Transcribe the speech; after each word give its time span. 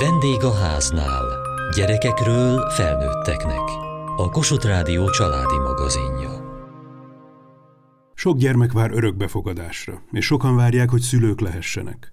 Vendég 0.00 0.42
a 0.42 0.54
háznál. 0.54 1.24
Gyerekekről 1.76 2.70
felnőtteknek. 2.70 3.60
A 4.16 4.28
Kossuth 4.30 4.66
Rádió 4.66 5.10
családi 5.10 5.58
magazinja. 5.58 6.30
Sok 8.14 8.36
gyermek 8.36 8.72
vár 8.72 8.90
örökbefogadásra, 8.92 10.02
és 10.10 10.24
sokan 10.24 10.56
várják, 10.56 10.90
hogy 10.90 11.00
szülők 11.00 11.40
lehessenek. 11.40 12.12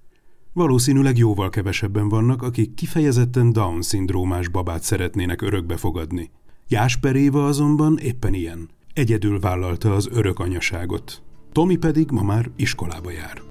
Valószínűleg 0.53 1.17
jóval 1.17 1.49
kevesebben 1.49 2.09
vannak, 2.09 2.41
akik 2.41 2.73
kifejezetten 2.73 3.51
Down-szindrómás 3.51 4.47
babát 4.47 4.83
szeretnének 4.83 5.41
örökbefogadni. 5.41 6.31
Jásper 6.67 7.15
Éva 7.15 7.45
azonban 7.45 7.97
éppen 7.97 8.33
ilyen. 8.33 8.69
Egyedül 8.93 9.39
vállalta 9.39 9.93
az 9.93 10.09
örök 10.11 10.39
anyaságot. 10.39 11.21
Tomi 11.51 11.75
pedig 11.75 12.11
ma 12.11 12.21
már 12.21 12.49
iskolába 12.55 13.11
jár. 13.11 13.44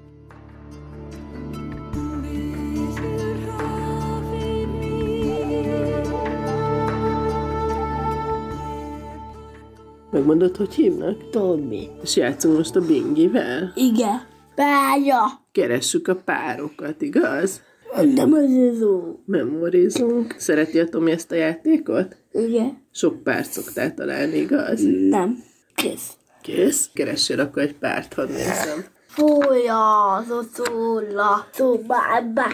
Megmondod, 10.15 10.55
hogy 10.55 10.73
hívnak? 10.73 11.29
Tomi. 11.29 11.89
És 12.03 12.15
játszunk 12.15 12.57
most 12.57 12.75
a 12.75 12.81
bingivel? 12.81 13.71
Igen. 13.75 14.21
Pálya. 14.55 15.21
Keressük 15.51 16.07
a 16.07 16.15
párokat, 16.15 17.01
igaz? 17.01 17.61
Az 17.93 18.05
izó. 18.47 19.19
Memorizunk. 19.25 20.35
Szereti 20.37 20.79
a 20.79 20.89
Tomi 20.89 21.11
ezt 21.11 21.31
a 21.31 21.35
játékot? 21.35 22.15
Igen. 22.31 22.77
Sok 22.91 23.23
párt 23.23 23.51
szoktál 23.51 23.93
találni, 23.93 24.37
igaz? 24.37 24.81
Nem. 25.09 25.43
Kész. 25.75 26.09
Kész? 26.41 26.89
Keressél 26.93 27.39
akkor 27.39 27.61
egy 27.61 27.75
párt, 27.75 28.13
hadd 28.13 28.27
nézzem. 28.27 28.85
Fúja, 29.07 30.23
zocola, 30.27 31.47
szobába. 31.51 32.45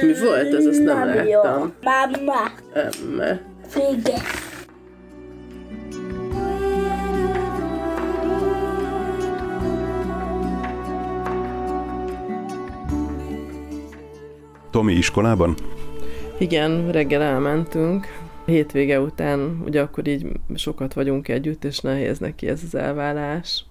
Mi 0.00 0.12
volt 0.24 0.54
az, 0.54 0.66
azt 0.66 0.82
nem 0.82 1.06
láttam. 1.06 1.72
Mama. 1.82 2.50
Emme. 2.72 3.42
Fige. 3.68 4.18
Tomi 14.70 14.92
iskolában? 14.92 15.54
Igen, 16.38 16.92
reggel 16.92 17.22
elmentünk. 17.22 18.06
Hétvége 18.46 19.00
után, 19.00 19.62
ugye 19.64 19.80
akkor 19.80 20.06
így 20.06 20.26
sokat 20.54 20.92
vagyunk 20.92 21.28
együtt, 21.28 21.64
és 21.64 21.78
nehéz 21.78 22.18
neki 22.18 22.48
ez 22.48 22.60
az 22.64 22.74
elvállás. 22.74 23.64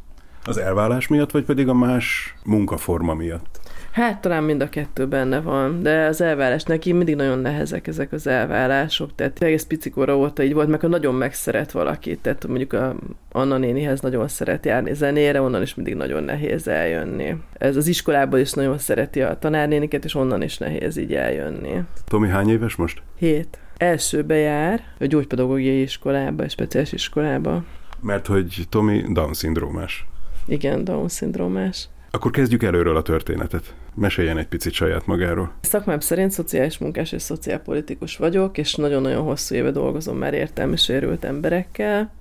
Az 0.44 0.58
elvállás 0.58 1.08
miatt, 1.08 1.32
vagy 1.32 1.46
pedig 1.46 1.68
a 1.68 1.74
más 1.74 2.36
munkaforma 2.46 3.14
miatt? 3.14 3.60
Hát 4.00 4.22
talán 4.22 4.44
mind 4.44 4.62
a 4.62 4.70
kettő 4.70 5.08
benne 5.08 5.40
van, 5.42 5.82
de 5.84 6.06
az 6.06 6.22
elvállás 6.22 6.64
neki 6.64 6.92
mindig 6.92 7.16
nagyon 7.16 7.40
nehezek 7.40 7.88
ezek 7.88 8.12
az 8.12 8.28
elvállások, 8.28 9.16
tehát 9.16 9.42
egész 9.42 9.64
picikora 9.64 10.18
óta 10.18 10.44
így 10.44 10.54
volt, 10.54 10.68
meg 10.68 10.80
ha 10.80 10.88
nagyon 10.88 11.16
megszeret 11.16 11.72
valakit, 11.72 12.20
tehát 12.20 12.48
mondjuk 12.48 12.74
a 12.74 12.96
Anna 13.32 13.58
nénihez 13.58 14.00
nagyon 14.00 14.28
szeret 14.28 14.66
járni 14.66 14.94
zenére, 14.94 15.42
onnan 15.42 15.62
is 15.62 15.76
mindig 15.76 15.96
nagyon 15.96 16.24
nehéz 16.24 16.68
eljönni. 16.68 17.36
Ez 17.54 17.76
az 17.76 17.88
iskolában 17.88 18.40
is 18.40 18.52
nagyon 18.52 18.78
szereti 18.78 19.22
a 19.22 19.40
tanárnéniket, 19.40 20.06
és 20.06 20.16
onnan 20.16 20.42
is 20.42 20.58
nehéz 20.58 20.98
így 20.98 21.14
eljönni. 21.14 21.82
Tomi 22.06 22.28
hány 22.28 22.50
éves 22.50 22.76
most? 22.76 23.02
Hét. 23.18 23.60
Elsőbe 23.78 24.36
jár, 24.36 24.84
a 25.00 25.06
gyógypedagógiai 25.06 25.82
iskolába, 25.82 26.44
a 26.44 26.50
speciális 26.50 26.92
iskolába. 26.92 27.64
Mert 28.02 28.28
hogy 28.28 28.66
Tomi 28.70 29.04
Down-szindrómás. 29.14 30.06
Igen, 30.48 30.84
Down-szindrómás. 30.84 31.88
Akkor 32.12 32.32
kezdjük 32.32 32.64
előről 32.64 32.96
a 32.96 33.02
történetet. 33.02 33.74
Meséljen 34.00 34.38
egy 34.38 34.48
picit 34.48 34.74
saját 34.74 35.06
magáról. 35.06 35.52
Szakmám 35.62 36.00
szerint 36.00 36.32
szociális 36.32 36.78
munkás 36.78 37.12
és 37.12 37.22
szociálpolitikus 37.22 38.18
vagyok, 38.18 38.58
és 38.58 38.76
nagyon-nagyon 38.76 39.24
hosszú 39.24 39.56
éve 39.56 39.72
dolgozom 39.72 40.18
már 40.18 40.34
értelmi 40.34 40.76
sérült 40.76 41.24
emberekkel. 41.24 42.12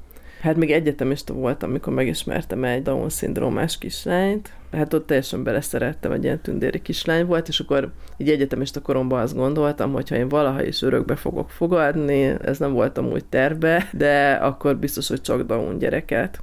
Hát 0.41 0.57
még 0.57 0.71
egyetemista 0.71 1.33
voltam, 1.33 1.71
amikor 1.71 1.93
megismertem 1.93 2.65
egy 2.65 2.83
Down-szindrómás 2.83 3.79
kislányt. 3.79 4.53
Hát 4.73 4.95
ott 4.95 5.07
teljesen 5.07 5.43
beleszerettem, 5.43 6.13
egy 6.13 6.25
ilyen 6.25 6.41
tündéri 6.41 6.83
kislány 6.83 7.27
volt, 7.27 7.49
és 7.49 7.61
akkor 7.61 7.93
így 8.17 8.31
egyetemista 8.31 8.81
koromban 8.81 9.21
azt 9.21 9.37
gondoltam, 9.37 9.93
hogy 9.93 10.09
ha 10.09 10.17
én 10.17 10.29
valaha 10.29 10.63
is 10.63 10.83
örökbe 10.83 11.17
fogok 11.17 11.51
fogadni, 11.51 12.23
ez 12.23 12.59
nem 12.59 12.73
voltam 12.73 13.07
úgy 13.07 13.25
terve, 13.25 13.89
de 13.93 14.33
akkor 14.33 14.77
biztos, 14.77 15.09
hogy 15.09 15.21
csak 15.21 15.43
Down 15.43 15.79
gyereket 15.79 16.43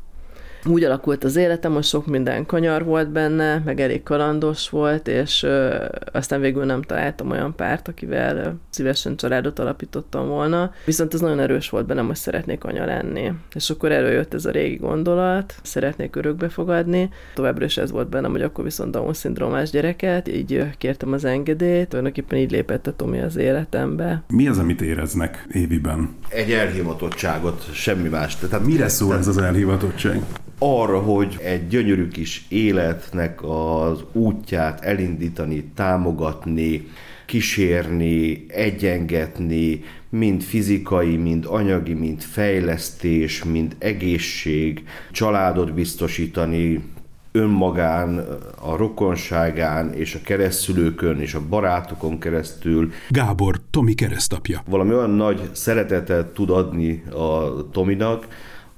úgy 0.68 0.84
alakult 0.84 1.24
az 1.24 1.36
életem, 1.36 1.74
hogy 1.74 1.84
sok 1.84 2.06
minden 2.06 2.46
kanyar 2.46 2.84
volt 2.84 3.10
benne, 3.12 3.62
meg 3.66 3.80
elég 3.80 4.04
kalandos 4.04 4.70
volt, 4.70 5.08
és 5.08 5.44
ö, 5.44 5.86
aztán 6.12 6.42
végül 6.42 6.66
nem 6.66 6.82
találtam 6.82 7.32
olyan 7.32 7.56
párt, 7.56 7.88
akivel 7.88 8.38
ö, 8.38 8.50
szívesen 8.70 9.16
családot 9.16 9.60
alapítottam 9.60 10.28
volna. 10.28 10.72
Viszont 10.86 11.14
ez 11.14 11.20
nagyon 11.20 11.40
erős 11.40 11.70
volt 11.70 11.86
bennem, 11.86 12.06
hogy 12.06 12.16
szeretnék 12.16 12.64
anya 12.64 12.86
lenni. 12.86 13.32
És 13.54 13.70
akkor 13.70 13.92
előjött 13.92 14.34
ez 14.34 14.46
a 14.46 14.52
régi 14.52 14.76
gondolat, 14.76 15.56
szeretnék 15.64 16.16
örökbe 16.16 16.50
fogadni. 16.50 17.10
Továbbra 17.34 17.66
is 17.66 17.78
ez 17.78 17.92
volt 17.92 18.10
bennem, 18.10 18.32
hogy 18.32 18.42
akkor 18.42 18.64
viszont 18.64 18.92
Down-szindrómás 18.92 19.70
gyereket, 19.70 20.28
így 20.28 20.64
kértem 20.78 21.14
az 21.14 21.26
engedélyt, 21.26 21.88
tulajdonképpen 21.88 22.40
így 22.40 22.52
lépett 22.52 22.88
a 22.88 22.96
Tomi 22.96 23.20
az 23.20 23.36
életembe. 23.36 24.24
Mi 24.28 24.48
az, 24.48 24.58
amit 24.58 24.82
éreznek 24.82 25.48
Éviben? 25.52 26.16
Egy 26.30 26.52
elhivatottságot, 26.52 27.74
semmi 27.74 28.10
más. 28.10 28.36
Tehát 28.36 28.66
Mire 28.66 28.88
szól 28.88 29.18
ez 29.18 29.28
az 29.28 29.38
elhivatottság? 29.38 30.22
Arra, 30.60 31.00
hogy 31.00 31.38
egy 31.44 31.68
gyönyörű 31.68 32.08
kis 32.08 32.46
életnek 32.50 33.44
az 33.44 34.04
útját 34.12 34.84
elindítani, 34.84 35.64
támogatni, 35.76 36.88
kísérni, 37.26 38.46
egyengetni, 38.48 39.84
mind 40.10 40.42
fizikai, 40.42 41.18
mind 41.18 41.46
anyagi, 41.48 41.94
mind 41.94 42.22
fejlesztés, 42.22 43.44
mind 43.44 43.76
egészség, 43.80 44.84
családot 45.12 45.74
biztosítani, 45.74 46.84
önmagán, 47.32 48.18
a 48.62 48.76
rokonságán 48.76 49.94
és 49.94 50.16
a 50.16 50.20
keresztülőkön 50.24 51.20
és 51.20 51.34
a 51.34 51.48
barátokon 51.50 52.20
keresztül. 52.20 52.92
Gábor, 53.10 53.60
Tomi 53.70 53.94
keresztapja. 53.94 54.62
Valami 54.66 54.94
olyan 54.94 55.10
nagy 55.10 55.50
szeretetet 55.52 56.28
tud 56.28 56.50
adni 56.50 57.04
a 57.12 57.70
Tominak, 57.72 58.28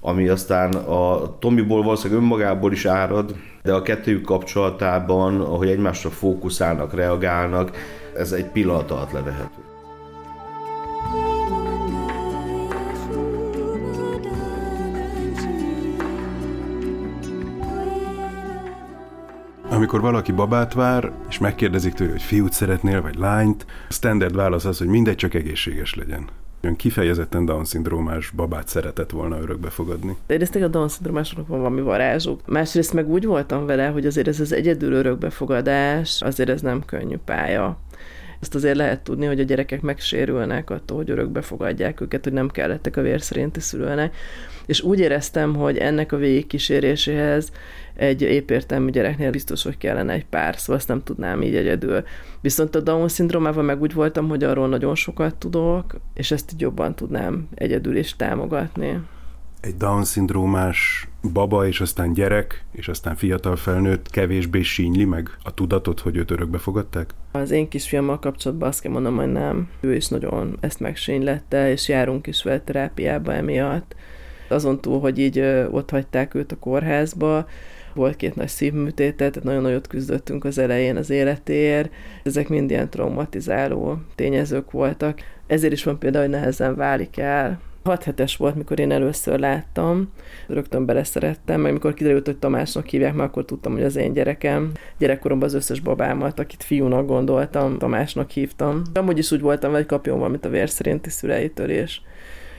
ami 0.08 0.28
aztán 0.28 0.74
a 0.74 1.38
Tomiból 1.40 1.84
valószínűleg 1.84 2.24
önmagából 2.24 2.72
is 2.72 2.86
árad, 2.86 3.36
de 3.64 3.74
a 3.74 3.82
kettőjük 3.82 4.26
kapcsolatában, 4.26 5.42
ahogy 5.42 5.70
egymásra 5.70 6.10
fókuszálnak, 6.10 6.94
reagálnak, 6.94 7.72
ez 8.16 8.32
egy 8.32 8.46
pillanat 8.46 8.92
alatt 8.92 9.12
levehető. 9.12 9.62
Amikor 19.70 20.02
valaki 20.02 20.32
babát 20.32 20.74
vár, 20.74 21.12
és 21.30 21.38
megkérdezik 21.38 21.94
tőle, 21.94 22.12
hogy 22.12 22.22
fiút 22.22 22.54
szeretnél, 22.54 23.02
vagy 23.02 23.16
lányt, 23.16 23.66
standard 23.90 24.36
válasz 24.36 24.66
az, 24.66 24.78
hogy 24.78 24.88
mindegy, 24.88 25.16
csak 25.16 25.34
egészséges 25.34 25.96
legyen. 25.96 26.30
Ön 26.62 26.76
kifejezetten 26.76 27.46
Down-szindrómás 27.46 28.30
babát 28.30 28.68
szeretett 28.68 29.12
volna 29.12 29.40
örökbe 29.40 29.70
fogadni. 29.70 30.18
Egyrészt 30.28 30.56
a 30.56 30.68
Down-szindrómásoknak 30.68 31.48
van 31.48 31.58
valami 31.58 31.82
varázsuk. 31.82 32.42
Másrészt 32.46 32.94
meg 32.94 33.10
úgy 33.10 33.26
voltam 33.26 33.66
vele, 33.66 33.88
hogy 33.88 34.06
azért 34.06 34.28
ez 34.28 34.40
az 34.40 34.52
egyedül 34.52 34.94
örökbefogadás, 34.94 36.22
azért 36.22 36.50
ez 36.50 36.62
nem 36.62 36.86
könnyű 36.86 37.18
pálya. 37.26 37.80
Ezt 38.40 38.56
azért 38.56 38.76
lehet 38.76 39.04
tudni, 39.04 39.26
hogy 39.26 39.40
a 39.40 39.44
gyerekek 39.44 39.82
megsérülnek 39.82 40.70
attól, 40.70 40.98
hogy 40.98 41.10
örökbe 41.10 41.42
fogadják 41.42 42.02
őket, 42.02 42.24
hogy 42.24 42.34
nem 42.34 42.50
kellettek 42.50 42.98
a 42.98 43.02
vérszerinti 43.02 43.60
szülőnek. 43.60 44.16
És 44.68 44.82
úgy 44.82 45.00
éreztem, 45.00 45.56
hogy 45.56 45.78
ennek 45.78 46.12
a 46.12 46.18
végigkíséréséhez 46.18 47.52
egy 47.96 48.22
épértelmű 48.22 48.90
gyereknél 48.90 49.32
biztos, 49.32 49.64
hogy 49.64 49.78
kellene 49.78 50.14
egy 50.14 50.26
pár, 50.26 50.58
szóval 50.58 50.76
ezt 50.76 50.88
nem 50.88 51.04
tudnám 51.04 51.42
így 51.42 51.56
egyedül. 51.56 52.04
Viszont 52.42 52.76
a 52.76 52.80
Down-szindrómával 52.80 53.64
meg 53.64 53.82
úgy 53.82 53.94
voltam, 53.94 54.28
hogy 54.28 54.44
arról 54.44 54.68
nagyon 54.68 54.96
sokat 54.96 55.36
tudok, 55.36 55.96
és 56.14 56.32
ezt 56.32 56.52
így 56.54 56.62
jobban 56.62 56.96
tudnám 56.96 57.48
egyedül 57.56 57.98
is 57.98 58.16
támogatni. 58.16 59.00
Egy 59.62 59.76
Down-szindrómás 59.76 61.08
baba, 61.34 61.68
és 61.68 61.82
aztán 61.82 62.14
gyerek, 62.14 62.66
és 62.72 62.88
aztán 62.88 63.16
fiatal 63.16 63.56
felnőtt 63.56 64.10
kevésbé 64.10 64.62
sínyli 64.62 65.06
meg 65.06 65.30
a 65.44 65.54
tudatot, 65.54 66.00
hogy 66.00 66.18
őt 66.18 66.32
örökbe 66.32 66.58
fogadták? 66.58 67.10
Az 67.32 67.52
én 67.52 67.70
kisfiammal 67.70 68.20
kapcsolatban 68.20 68.68
azt 68.68 68.82
kell 68.82 68.92
mondanom, 68.92 69.20
hogy 69.20 69.32
nem. 69.32 69.70
Ő 69.80 69.96
is 69.96 70.08
nagyon 70.08 70.58
ezt 70.60 70.80
megsínylette, 70.80 71.72
és 71.72 71.88
járunk 71.88 72.28
is 72.28 72.44
vele 72.44 72.60
terápiába 72.60 73.34
emiatt. 73.34 73.96
Azon 74.48 74.82
túl, 74.82 75.00
hogy 75.00 75.20
így 75.20 75.40
ott 75.72 75.90
hagyták 75.90 76.34
őt 76.34 76.52
a 76.52 76.60
kórházba, 76.60 77.48
volt 77.94 78.16
két 78.16 78.36
nagy 78.36 78.48
szívműtétet, 78.48 79.32
tehát 79.32 79.44
nagyon 79.44 79.62
nagyot 79.62 79.88
küzdöttünk 79.88 80.46
az 80.46 80.58
elején 80.58 80.96
az 80.96 81.10
életéért. 81.10 81.94
Ezek 82.24 82.50
mind 82.50 82.70
ilyen 82.70 82.90
traumatizáló 82.90 83.98
tényezők 84.16 84.72
voltak. 84.72 85.20
Ezért 85.48 85.74
is 85.74 85.84
van 85.84 86.00
például, 86.00 86.24
hogy 86.24 86.34
nehezen 86.34 86.76
válik 86.76 87.18
el 87.18 87.60
6 87.84 88.04
hetes 88.04 88.36
volt, 88.36 88.56
mikor 88.56 88.80
én 88.80 88.92
először 88.92 89.40
láttam, 89.40 90.12
rögtön 90.48 90.86
beleszerettem, 90.86 91.62
mert 91.62 91.74
mikor 91.74 91.94
kiderült, 91.94 92.26
hogy 92.26 92.38
Tamásnak 92.38 92.88
hívják, 92.88 93.14
már 93.14 93.26
akkor 93.28 93.46
tudtam, 93.46 93.74
hogy 93.74 93.84
az 93.84 93.96
én 93.96 94.14
gyerekem. 94.14 94.72
Gyerekkoromban 94.98 95.48
az 95.48 95.54
összes 95.54 95.80
babámat, 95.80 96.40
akit 96.40 96.64
fiúnak 96.64 97.08
gondoltam, 97.08 97.78
Tamásnak 97.78 98.30
hívtam. 98.30 98.82
Amúgy 98.94 99.18
is 99.18 99.32
úgy 99.32 99.42
voltam, 99.42 99.72
hogy 99.72 99.86
kapjon 99.86 100.18
valamit 100.18 100.46
a 100.46 100.50
vérszerinti 100.50 101.10
szüleitől, 101.10 101.70
és 101.70 102.00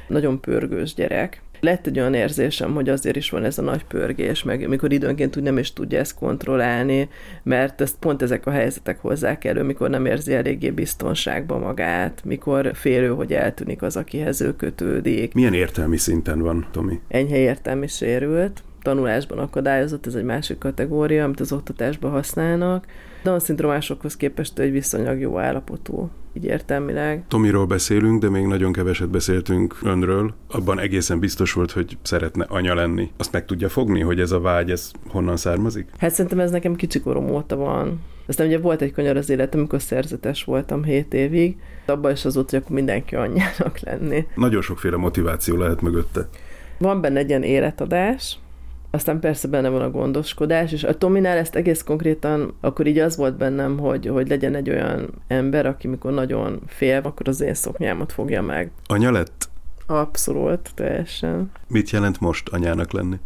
nagyon 0.06 0.40
pörgős 0.40 0.94
gyerek. 0.94 1.42
Lett 1.60 1.86
egy 1.86 1.98
olyan 1.98 2.14
érzésem, 2.14 2.74
hogy 2.74 2.88
azért 2.88 3.16
is 3.16 3.30
van 3.30 3.44
ez 3.44 3.58
a 3.58 3.62
nagy 3.62 3.84
pörgés, 3.84 4.42
meg 4.42 4.68
mikor 4.68 4.92
időnként 4.92 5.36
úgy 5.36 5.42
nem 5.42 5.58
is 5.58 5.72
tudja 5.72 5.98
ezt 5.98 6.14
kontrollálni, 6.14 7.08
mert 7.42 7.80
ezt 7.80 7.96
pont 7.98 8.22
ezek 8.22 8.46
a 8.46 8.50
helyzetek 8.50 9.00
hozzák 9.00 9.44
elő, 9.44 9.62
mikor 9.62 9.90
nem 9.90 10.06
érzi 10.06 10.34
eléggé 10.34 10.70
biztonságba 10.70 11.58
magát, 11.58 12.22
mikor 12.24 12.70
félő, 12.74 13.08
hogy 13.08 13.32
eltűnik 13.32 13.82
az, 13.82 13.96
akihez 13.96 14.40
ő 14.40 14.56
kötődik. 14.56 15.34
Milyen 15.34 15.54
értelmi 15.54 15.96
szinten 15.96 16.40
van, 16.40 16.66
Tomi? 16.72 17.00
Enyhe 17.08 17.36
értelmi 17.36 17.86
sérült, 17.86 18.62
tanulásban 18.82 19.38
akadályozott, 19.38 20.06
ez 20.06 20.14
egy 20.14 20.24
másik 20.24 20.58
kategória, 20.58 21.24
amit 21.24 21.40
az 21.40 21.52
oktatásban 21.52 22.10
használnak. 22.10 22.86
Down-szindromásokhoz 23.22 24.16
képest 24.16 24.58
egy 24.58 24.72
viszonylag 24.72 25.20
jó 25.20 25.38
állapotú, 25.38 26.10
így 26.32 26.44
értelmileg. 26.44 27.24
Tomiról 27.28 27.66
beszélünk, 27.66 28.20
de 28.20 28.28
még 28.28 28.44
nagyon 28.44 28.72
keveset 28.72 29.08
beszéltünk 29.08 29.78
önről. 29.82 30.34
Abban 30.50 30.78
egészen 30.78 31.18
biztos 31.18 31.52
volt, 31.52 31.70
hogy 31.70 31.98
szeretne 32.02 32.44
anya 32.48 32.74
lenni. 32.74 33.10
Azt 33.16 33.32
meg 33.32 33.44
tudja 33.44 33.68
fogni, 33.68 34.00
hogy 34.00 34.20
ez 34.20 34.30
a 34.30 34.40
vágy, 34.40 34.70
ez 34.70 34.90
honnan 35.08 35.36
származik? 35.36 35.88
Hát 35.98 36.10
szerintem 36.10 36.40
ez 36.40 36.50
nekem 36.50 36.74
kicsikorom 36.74 37.30
óta 37.30 37.56
van. 37.56 38.00
Aztán 38.26 38.46
ugye 38.46 38.58
volt 38.58 38.82
egy 38.82 38.92
kanyar 38.92 39.16
az 39.16 39.30
életem, 39.30 39.58
amikor 39.58 39.82
szerzetes 39.82 40.44
voltam 40.44 40.84
7 40.84 41.14
évig, 41.14 41.56
abban 41.86 42.12
is 42.12 42.24
az 42.24 42.34
volt, 42.34 42.50
hogy 42.50 42.58
akkor 42.58 42.74
mindenki 42.74 43.14
anyjának 43.14 43.78
lenni. 43.80 44.26
Nagyon 44.34 44.62
sokféle 44.62 44.96
motiváció 44.96 45.56
lehet 45.56 45.80
mögötte. 45.80 46.28
Van 46.78 47.00
benne 47.00 47.18
egy 47.18 47.28
ilyen 47.28 47.42
életadás, 47.42 48.38
aztán 48.90 49.20
persze 49.20 49.48
benne 49.48 49.68
van 49.68 49.80
a 49.80 49.90
gondoskodás, 49.90 50.72
és 50.72 50.84
a 50.84 50.98
Tominál 50.98 51.36
ezt 51.36 51.54
egész 51.54 51.82
konkrétan, 51.82 52.54
akkor 52.60 52.86
így 52.86 52.98
az 52.98 53.16
volt 53.16 53.36
bennem, 53.36 53.78
hogy, 53.78 54.06
hogy 54.06 54.28
legyen 54.28 54.54
egy 54.54 54.70
olyan 54.70 55.10
ember, 55.26 55.66
aki 55.66 55.88
mikor 55.88 56.12
nagyon 56.12 56.60
fél, 56.66 57.00
akkor 57.04 57.28
az 57.28 57.40
én 57.40 57.54
szoknyámat 57.54 58.12
fogja 58.12 58.42
meg. 58.42 58.70
Anya 58.86 59.10
lett? 59.10 59.48
Abszolút, 59.86 60.70
teljesen. 60.74 61.50
Mit 61.68 61.90
jelent 61.90 62.20
most 62.20 62.48
anyának 62.48 62.92
lenni? 62.92 63.16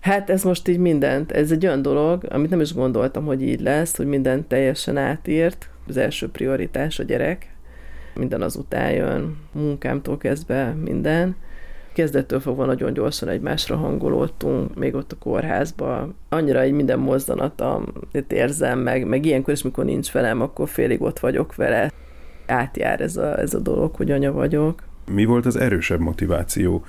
Hát 0.00 0.30
ez 0.30 0.42
most 0.42 0.68
így 0.68 0.78
mindent, 0.78 1.32
ez 1.32 1.50
egy 1.50 1.66
olyan 1.66 1.82
dolog, 1.82 2.26
amit 2.28 2.50
nem 2.50 2.60
is 2.60 2.74
gondoltam, 2.74 3.24
hogy 3.24 3.42
így 3.42 3.60
lesz, 3.60 3.96
hogy 3.96 4.06
mindent 4.06 4.46
teljesen 4.46 4.96
átírt. 4.96 5.68
Az 5.88 5.96
első 5.96 6.28
prioritás 6.28 6.98
a 6.98 7.02
gyerek, 7.02 7.54
minden 8.14 8.42
azután 8.42 8.90
jön, 8.90 9.36
munkámtól 9.52 10.18
kezdve 10.18 10.72
minden 10.72 11.36
kezdettől 11.94 12.40
fogva 12.40 12.64
nagyon 12.64 12.92
gyorsan 12.92 13.28
egymásra 13.28 13.76
hangolódtunk, 13.76 14.74
még 14.74 14.94
ott 14.94 15.12
a 15.12 15.18
kórházba. 15.18 16.08
Annyira 16.28 16.60
egy 16.60 16.72
minden 16.72 16.98
mozdanatom, 16.98 17.84
érzem, 18.28 18.78
meg, 18.78 19.06
meg 19.06 19.24
ilyenkor 19.24 19.52
is, 19.52 19.62
mikor 19.62 19.84
nincs 19.84 20.12
velem, 20.12 20.40
akkor 20.40 20.68
félig 20.68 21.02
ott 21.02 21.18
vagyok 21.18 21.54
vele. 21.54 21.90
Átjár 22.46 23.00
ez 23.00 23.16
a, 23.16 23.38
ez 23.38 23.54
a 23.54 23.58
dolog, 23.58 23.94
hogy 23.94 24.10
anya 24.10 24.32
vagyok. 24.32 24.82
Mi 25.10 25.24
volt 25.24 25.46
az 25.46 25.56
erősebb 25.56 26.00
motiváció? 26.00 26.84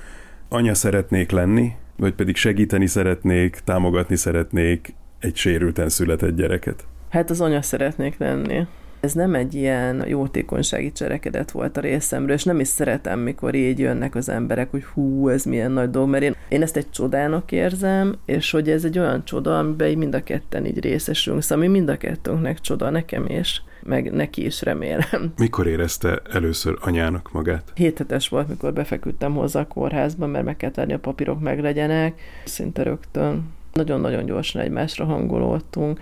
Anya 0.48 0.74
szeretnék 0.74 1.30
lenni, 1.30 1.72
vagy 1.96 2.14
pedig 2.14 2.36
segíteni 2.36 2.86
szeretnék, 2.86 3.60
támogatni 3.64 4.16
szeretnék 4.16 4.94
egy 5.18 5.36
sérülten 5.36 5.88
született 5.88 6.36
gyereket? 6.36 6.84
Hát 7.08 7.30
az 7.30 7.40
anya 7.40 7.62
szeretnék 7.62 8.18
lenni. 8.18 8.66
Ez 9.06 9.12
nem 9.12 9.34
egy 9.34 9.54
ilyen 9.54 10.04
jótékonysági 10.08 10.92
cserekedet 10.92 11.50
volt 11.50 11.76
a 11.76 11.80
részemről, 11.80 12.34
és 12.34 12.44
nem 12.44 12.60
is 12.60 12.68
szeretem, 12.68 13.18
mikor 13.18 13.54
így 13.54 13.78
jönnek 13.78 14.14
az 14.14 14.28
emberek, 14.28 14.70
hogy 14.70 14.84
hú, 14.84 15.28
ez 15.28 15.44
milyen 15.44 15.70
nagy 15.70 15.90
dolog, 15.90 16.08
mert 16.08 16.22
én, 16.22 16.34
én 16.48 16.62
ezt 16.62 16.76
egy 16.76 16.90
csodának 16.90 17.52
érzem, 17.52 18.14
és 18.24 18.50
hogy 18.50 18.70
ez 18.70 18.84
egy 18.84 18.98
olyan 18.98 19.24
csoda, 19.24 19.58
amiben 19.58 19.88
így 19.88 19.96
mind 19.96 20.14
a 20.14 20.22
ketten 20.22 20.66
így 20.66 20.80
részesülünk, 20.80 21.42
szóval 21.42 21.66
mi 21.66 21.70
mind 21.70 21.88
a 21.88 21.96
kettőnknek 21.96 22.60
csoda, 22.60 22.90
nekem 22.90 23.26
is, 23.28 23.62
meg 23.82 24.12
neki 24.12 24.44
is 24.44 24.62
remélem. 24.62 25.32
Mikor 25.36 25.66
érezte 25.66 26.22
először 26.32 26.76
anyának 26.80 27.32
magát? 27.32 27.72
Héthetes 27.74 28.28
volt, 28.28 28.48
mikor 28.48 28.72
befeküdtem 28.72 29.34
hozzá 29.34 29.60
a 29.60 29.66
kórházba, 29.66 30.26
mert 30.26 30.44
meg 30.44 30.56
kell 30.56 30.70
tenni 30.70 30.92
a 30.92 30.98
papírok 30.98 31.40
meglegyenek, 31.40 32.20
szinte 32.44 32.82
rögtön. 32.82 33.54
Nagyon-nagyon 33.72 34.24
gyorsan 34.24 34.62
egymásra 34.62 35.04
hangolódtunk. 35.04 36.00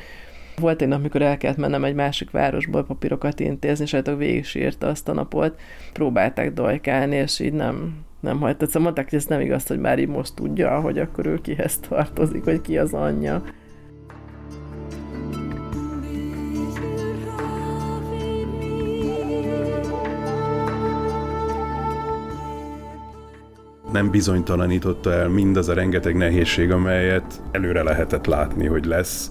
Volt 0.60 0.82
egy 0.82 0.88
nap, 0.88 1.02
mikor 1.02 1.22
el 1.22 1.36
kellett 1.36 1.56
mennem 1.56 1.84
egy 1.84 1.94
másik 1.94 2.30
városból 2.30 2.84
papírokat 2.84 3.40
intézni, 3.40 3.84
és 3.84 3.90
hát 3.90 4.16
végig 4.16 4.44
sírta 4.44 4.86
azt 4.86 5.08
a 5.08 5.12
napot. 5.12 5.60
Próbálták 5.92 6.52
dajkálni, 6.52 7.16
és 7.16 7.40
így 7.40 7.52
nem, 7.52 8.04
nem 8.20 8.40
hajt. 8.40 8.66
Szóval 8.66 8.82
mondták, 8.82 9.10
hogy 9.10 9.18
ez 9.18 9.24
nem 9.24 9.40
igaz, 9.40 9.66
hogy 9.66 9.78
már 9.78 9.98
így 9.98 10.08
most 10.08 10.34
tudja, 10.34 10.80
hogy 10.80 10.98
akkor 10.98 11.26
ő 11.26 11.40
kihez 11.40 11.78
tartozik, 11.78 12.44
hogy 12.44 12.60
ki 12.60 12.78
az 12.78 12.92
anyja. 12.92 13.42
nem 23.94 24.10
bizonytalanította 24.10 25.12
el 25.12 25.28
mindaz 25.28 25.68
a 25.68 25.74
rengeteg 25.74 26.16
nehézség, 26.16 26.70
amelyet 26.70 27.42
előre 27.50 27.82
lehetett 27.82 28.26
látni, 28.26 28.66
hogy 28.66 28.84
lesz, 28.84 29.30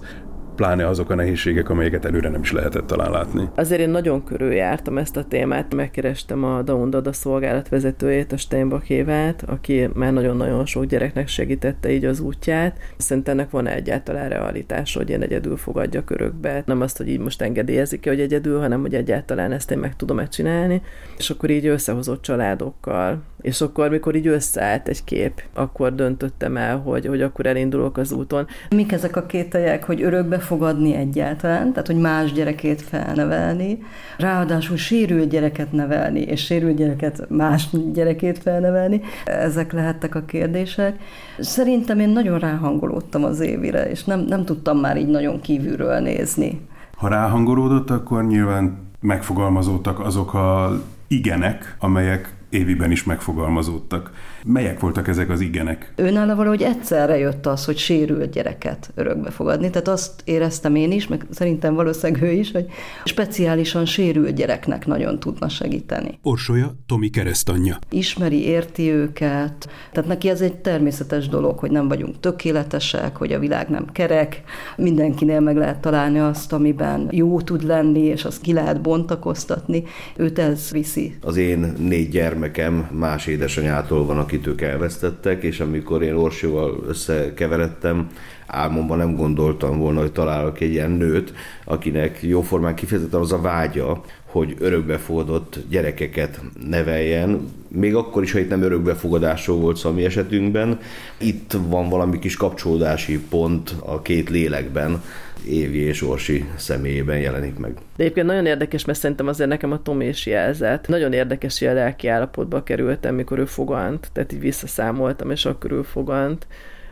pláne 0.54 0.86
azok 0.86 1.10
a 1.10 1.14
nehézségek, 1.14 1.68
amelyeket 1.68 2.04
előre 2.04 2.28
nem 2.28 2.40
is 2.40 2.52
lehetett 2.52 2.86
talán 2.86 3.10
látni. 3.10 3.48
Azért 3.54 3.80
én 3.80 3.88
nagyon 3.88 4.24
körüljártam 4.24 4.98
ezt 4.98 5.16
a 5.16 5.24
témát, 5.24 5.74
megkerestem 5.74 6.44
a 6.44 6.62
Down 6.62 6.90
Dada 6.90 7.12
szolgálat 7.12 7.68
vezetőjét, 7.68 8.32
a 8.32 8.36
Steinbach 8.36 8.90
Évát, 8.90 9.44
aki 9.46 9.88
már 9.94 10.12
nagyon-nagyon 10.12 10.66
sok 10.66 10.84
gyereknek 10.84 11.28
segítette 11.28 11.92
így 11.92 12.04
az 12.04 12.20
útját. 12.20 12.78
Szerintem 12.96 13.38
ennek 13.38 13.50
van 13.50 13.66
egyáltalán 13.66 14.28
realitás, 14.28 14.94
hogy 14.94 15.10
én 15.10 15.22
egyedül 15.22 15.56
fogadja 15.56 16.04
körökbe. 16.04 16.62
Nem 16.66 16.80
azt, 16.80 16.96
hogy 16.96 17.08
így 17.08 17.18
most 17.18 17.42
engedélyezik 17.42 18.02
hogy 18.08 18.20
egyedül, 18.20 18.60
hanem 18.60 18.80
hogy 18.80 18.94
egyáltalán 18.94 19.52
ezt 19.52 19.70
én 19.70 19.78
meg 19.78 19.96
tudom-e 19.96 20.28
csinálni. 20.28 20.82
És 21.16 21.30
akkor 21.30 21.50
így 21.50 21.66
összehozott 21.66 22.22
családokkal. 22.22 23.22
És 23.40 23.60
akkor, 23.60 23.90
mikor 23.90 24.14
így 24.14 24.26
összeállt 24.26 24.88
egy 24.88 25.04
kép, 25.04 25.42
akkor 25.54 25.94
döntöttem 25.94 26.56
el, 26.56 26.78
hogy, 26.78 27.06
hogy 27.06 27.22
akkor 27.22 27.46
elindulok 27.46 27.96
az 27.96 28.12
úton. 28.12 28.46
Mik 28.70 28.92
ezek 28.92 29.16
a 29.16 29.26
kételyek, 29.26 29.84
hogy 29.84 30.02
örökbe 30.02 30.38
fogadni 30.44 30.94
egyáltalán, 30.94 31.70
tehát 31.72 31.86
hogy 31.86 31.98
más 32.00 32.32
gyerekét 32.32 32.82
felnevelni, 32.82 33.78
ráadásul 34.18 34.76
sérült 34.76 35.28
gyereket 35.28 35.72
nevelni, 35.72 36.20
és 36.20 36.44
sérült 36.44 36.76
gyereket 36.76 37.26
más 37.28 37.68
gyerekét 37.92 38.38
felnevelni, 38.38 39.00
ezek 39.24 39.72
lehettek 39.72 40.14
a 40.14 40.24
kérdések. 40.24 40.96
Szerintem 41.38 41.98
én 42.00 42.08
nagyon 42.08 42.38
ráhangolódtam 42.38 43.24
az 43.24 43.40
évire, 43.40 43.90
és 43.90 44.04
nem, 44.04 44.20
nem 44.20 44.44
tudtam 44.44 44.78
már 44.78 44.96
így 44.96 45.08
nagyon 45.08 45.40
kívülről 45.40 45.98
nézni. 45.98 46.60
Ha 46.96 47.08
ráhangolódott, 47.08 47.90
akkor 47.90 48.24
nyilván 48.26 48.78
megfogalmazódtak 49.00 50.00
azok 50.00 50.34
a 50.34 50.80
igenek, 51.08 51.76
amelyek 51.78 52.34
éviben 52.54 52.90
is 52.90 53.04
megfogalmazódtak. 53.04 54.10
Melyek 54.44 54.80
voltak 54.80 55.08
ezek 55.08 55.30
az 55.30 55.40
igenek? 55.40 55.92
Őnála 55.96 56.34
valahogy 56.34 56.62
egyszerre 56.62 57.18
jött 57.18 57.46
az, 57.46 57.64
hogy 57.64 57.76
sérült 57.76 58.30
gyereket 58.30 58.90
örökbe 58.94 59.30
fogadni. 59.30 59.70
Tehát 59.70 59.88
azt 59.88 60.22
éreztem 60.24 60.74
én 60.74 60.92
is, 60.92 61.08
meg 61.08 61.26
szerintem 61.30 61.74
valószínűleg 61.74 62.22
ő 62.22 62.30
is, 62.30 62.52
hogy 62.52 62.66
speciálisan 63.04 63.84
sérült 63.84 64.34
gyereknek 64.34 64.86
nagyon 64.86 65.18
tudna 65.18 65.48
segíteni. 65.48 66.18
Orsolya 66.22 66.74
Tomi 66.86 67.08
keresztanyja. 67.08 67.78
Ismeri, 67.90 68.44
érti 68.44 68.90
őket, 68.90 69.68
tehát 69.92 70.08
neki 70.08 70.28
ez 70.28 70.40
egy 70.40 70.56
természetes 70.56 71.28
dolog, 71.28 71.58
hogy 71.58 71.70
nem 71.70 71.88
vagyunk 71.88 72.20
tökéletesek, 72.20 73.16
hogy 73.16 73.32
a 73.32 73.38
világ 73.38 73.68
nem 73.68 73.86
kerek, 73.92 74.42
mindenkinél 74.76 75.40
meg 75.40 75.56
lehet 75.56 75.80
találni 75.80 76.18
azt, 76.18 76.52
amiben 76.52 77.08
jó 77.10 77.40
tud 77.40 77.64
lenni, 77.64 78.00
és 78.00 78.24
azt 78.24 78.40
ki 78.40 78.52
lehet 78.52 78.80
bontakoztatni. 78.80 79.82
Őt 80.16 80.38
ez 80.38 80.70
viszi. 80.70 81.16
Az 81.20 81.36
én 81.36 81.72
négy 81.78 82.16
gyermekem 82.44 82.88
más 82.98 83.26
édesanyától 83.26 84.06
van, 84.06 84.18
akit 84.18 84.46
ők 84.46 84.60
elvesztettek, 84.60 85.42
és 85.42 85.60
amikor 85.60 86.02
én 86.02 86.14
Orsival 86.14 86.84
összekeveredtem, 86.88 88.10
álmomban 88.46 88.98
nem 88.98 89.16
gondoltam 89.16 89.78
volna, 89.78 90.00
hogy 90.00 90.12
találok 90.12 90.60
egy 90.60 90.70
ilyen 90.70 90.90
nőt, 90.90 91.32
akinek 91.64 92.18
jóformán 92.22 92.74
kifejezetten 92.74 93.20
az 93.20 93.32
a 93.32 93.40
vágya, 93.40 94.04
hogy 94.24 94.56
örökbefogadott 94.58 95.58
gyerekeket 95.68 96.40
neveljen, 96.68 97.48
még 97.68 97.94
akkor 97.94 98.22
is, 98.22 98.32
ha 98.32 98.38
itt 98.38 98.48
nem 98.48 98.62
örökbefogadásról 98.62 99.58
volt 99.58 99.76
szó 99.76 99.88
a 99.88 99.92
mi 99.92 100.04
esetünkben. 100.04 100.78
Itt 101.18 101.56
van 101.68 101.88
valami 101.88 102.18
kis 102.18 102.36
kapcsolódási 102.36 103.18
pont 103.18 103.74
a 103.84 104.02
két 104.02 104.30
lélekben, 104.30 105.02
Évi 105.48 105.78
és 105.78 106.02
Orsi 106.02 106.44
személyében 106.56 107.18
jelenik 107.18 107.56
meg. 107.56 107.72
De 107.72 108.02
egyébként 108.02 108.26
nagyon 108.26 108.46
érdekes, 108.46 108.84
mert 108.84 108.98
szerintem 108.98 109.26
azért 109.26 109.48
nekem 109.48 109.72
a 109.72 109.82
Tom 109.82 110.00
is 110.00 110.26
jelzett. 110.26 110.88
Nagyon 110.88 111.12
érdekes, 111.12 111.58
hogy 111.58 111.68
a 111.68 111.72
lelki 111.72 112.08
állapotba 112.08 112.62
kerültem, 112.62 113.14
mikor 113.14 113.38
ő 113.38 113.44
fogant, 113.44 114.08
tehát 114.12 114.32
így 114.32 114.40
visszaszámoltam, 114.40 115.30
és 115.30 115.44
akkor 115.44 115.72
ő 115.72 115.82
fogant 115.82 116.46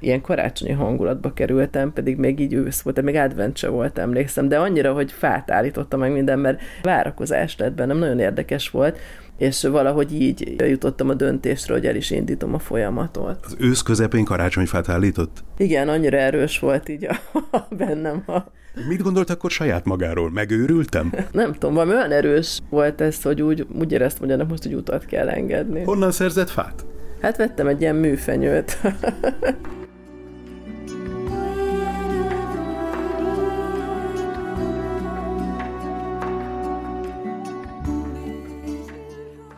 ilyen 0.05 0.21
karácsonyi 0.21 0.73
hangulatba 0.73 1.33
kerültem, 1.33 1.93
pedig 1.93 2.17
még 2.17 2.41
így 2.41 2.53
ősz 2.53 2.81
volt, 2.81 3.03
még 3.03 3.17
advent 3.17 3.61
volt, 3.61 3.99
emlékszem, 3.99 4.49
de 4.49 4.59
annyira, 4.59 4.93
hogy 4.93 5.13
fát 5.13 5.51
állította 5.51 5.97
meg 5.97 6.13
minden, 6.13 6.39
mert 6.39 6.61
várakozás 6.83 7.57
lett 7.57 7.73
bennem, 7.73 7.99
nagyon 7.99 8.19
érdekes 8.19 8.71
volt, 8.71 8.99
és 9.39 9.63
valahogy 9.63 10.21
így 10.21 10.55
jutottam 10.59 11.09
a 11.09 11.15
döntésre, 11.15 11.75
hogy 11.75 11.87
el 11.87 11.97
is 11.97 12.11
indítom 12.11 12.55
a 12.55 12.59
folyamatot. 12.59 13.39
Az 13.45 13.57
ősz 13.59 13.83
közepén 13.83 14.25
karácsonyfát 14.25 14.89
állított? 14.89 15.45
Igen, 15.57 15.89
annyira 15.89 16.17
erős 16.17 16.59
volt 16.59 16.89
így 16.89 17.05
a, 17.05 17.39
a 17.57 17.67
bennem 17.77 18.23
a 18.27 18.39
Mit 18.89 19.03
gondolt 19.03 19.31
akkor 19.31 19.51
saját 19.51 19.85
magáról? 19.85 20.31
Megőrültem? 20.31 21.13
Nem 21.33 21.53
tudom, 21.53 21.75
valami 21.75 21.93
olyan 21.93 22.13
erős 22.13 22.59
volt 22.71 23.01
ez, 23.01 23.23
hogy 23.23 23.43
úgy, 23.43 23.67
úgy 23.79 23.93
éreztem, 23.93 24.23
hogy 24.23 24.31
ennek 24.31 24.49
most 24.49 24.65
egy 24.65 24.75
utat 24.75 25.05
kell 25.05 25.29
engedni. 25.29 25.83
Honnan 25.83 26.11
szerzett 26.11 26.51
fát? 26.51 26.85
Hát 27.21 27.37
vettem 27.37 27.67
egy 27.67 27.81
ilyen 27.81 27.97
műfenyőt. 27.97 28.79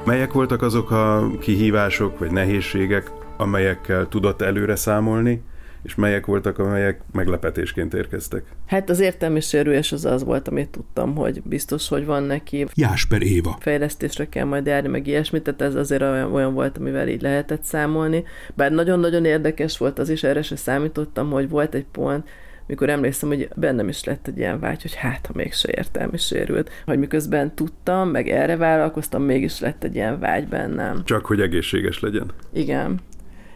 Melyek 0.05 0.33
voltak 0.33 0.63
azok 0.63 0.91
a 0.91 1.31
kihívások 1.41 2.19
vagy 2.19 2.31
nehézségek, 2.31 3.11
amelyekkel 3.37 4.09
tudott 4.09 4.43
előre 4.43 4.77
számolni, 4.77 5.43
és 5.83 5.95
melyek 5.95 6.27
voltak, 6.27 6.59
amelyek 6.59 7.01
meglepetésként 7.13 7.95
érkeztek? 7.95 8.45
Hát 8.67 8.91
az 8.91 9.01
értelmi 9.01 9.41
sérülés 9.41 9.93
az 9.93 10.05
az 10.05 10.25
volt, 10.25 10.49
amit 10.49 10.69
tudtam, 10.69 11.15
hogy 11.15 11.43
biztos, 11.43 11.89
hogy 11.89 12.05
van 12.05 12.23
neki. 12.23 12.67
Jásper 12.75 13.23
Éva. 13.23 13.57
Fejlesztésre 13.61 14.29
kell 14.29 14.45
majd 14.45 14.67
járni, 14.67 14.89
meg 14.89 15.07
ilyesmit, 15.07 15.43
tehát 15.43 15.63
ez 15.63 15.75
azért 15.75 16.03
olyan, 16.03 16.33
olyan 16.33 16.55
volt, 16.55 16.79
amivel 16.79 17.09
így 17.09 17.23
lehetett 17.23 17.63
számolni. 17.63 18.25
Bár 18.55 18.73
nagyon-nagyon 18.73 19.25
érdekes 19.25 19.79
volt 19.79 19.99
az 19.99 20.09
is, 20.09 20.23
erre 20.23 20.43
se 20.43 20.57
számítottam, 20.57 21.31
hogy 21.31 21.49
volt 21.49 21.75
egy 21.75 21.87
pont, 21.93 22.29
mikor 22.67 22.89
emlékszem, 22.89 23.29
hogy 23.29 23.49
bennem 23.57 23.89
is 23.89 24.05
lett 24.05 24.27
egy 24.27 24.39
ilyen 24.39 24.61
vágy, 24.61 24.83
hogy 24.83 24.95
hát, 24.95 25.27
ha 25.27 25.33
mégse 25.37 25.69
értelmi 25.77 26.17
sérült. 26.17 26.71
Hogy 26.85 26.99
miközben 26.99 27.55
tudtam, 27.55 28.09
meg 28.09 28.29
erre 28.29 28.57
vállalkoztam, 28.57 29.23
mégis 29.23 29.61
lett 29.61 29.85
egy 29.85 29.95
ilyen 29.95 30.19
vágy 30.19 30.49
bennem. 30.49 31.05
Csak 31.05 31.27
hogy 31.27 31.41
egészséges 31.41 32.01
legyen. 32.01 32.31
Igen. 32.53 33.01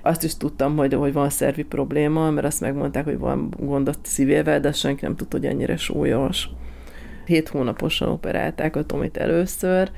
Azt 0.03 0.25
is 0.25 0.37
tudtam, 0.37 0.77
hogy, 0.77 0.95
hogy 0.95 1.13
van 1.13 1.31
szervi 1.31 1.63
probléma, 1.63 2.31
mert 2.31 2.47
azt 2.47 2.61
megmondták, 2.61 3.05
hogy 3.05 3.19
van 3.19 3.55
gond 3.59 3.89
a 3.89 3.93
szívével, 4.03 4.61
de 4.61 4.73
senki 4.73 5.05
nem 5.05 5.17
tudta, 5.17 5.37
hogy 5.37 5.47
ennyire 5.47 5.77
súlyos. 5.77 6.49
Hét 7.25 7.49
hónaposan 7.49 8.09
operálták 8.09 8.77
a 8.77 8.85
Tomit 8.85 9.17
először, 9.17 9.91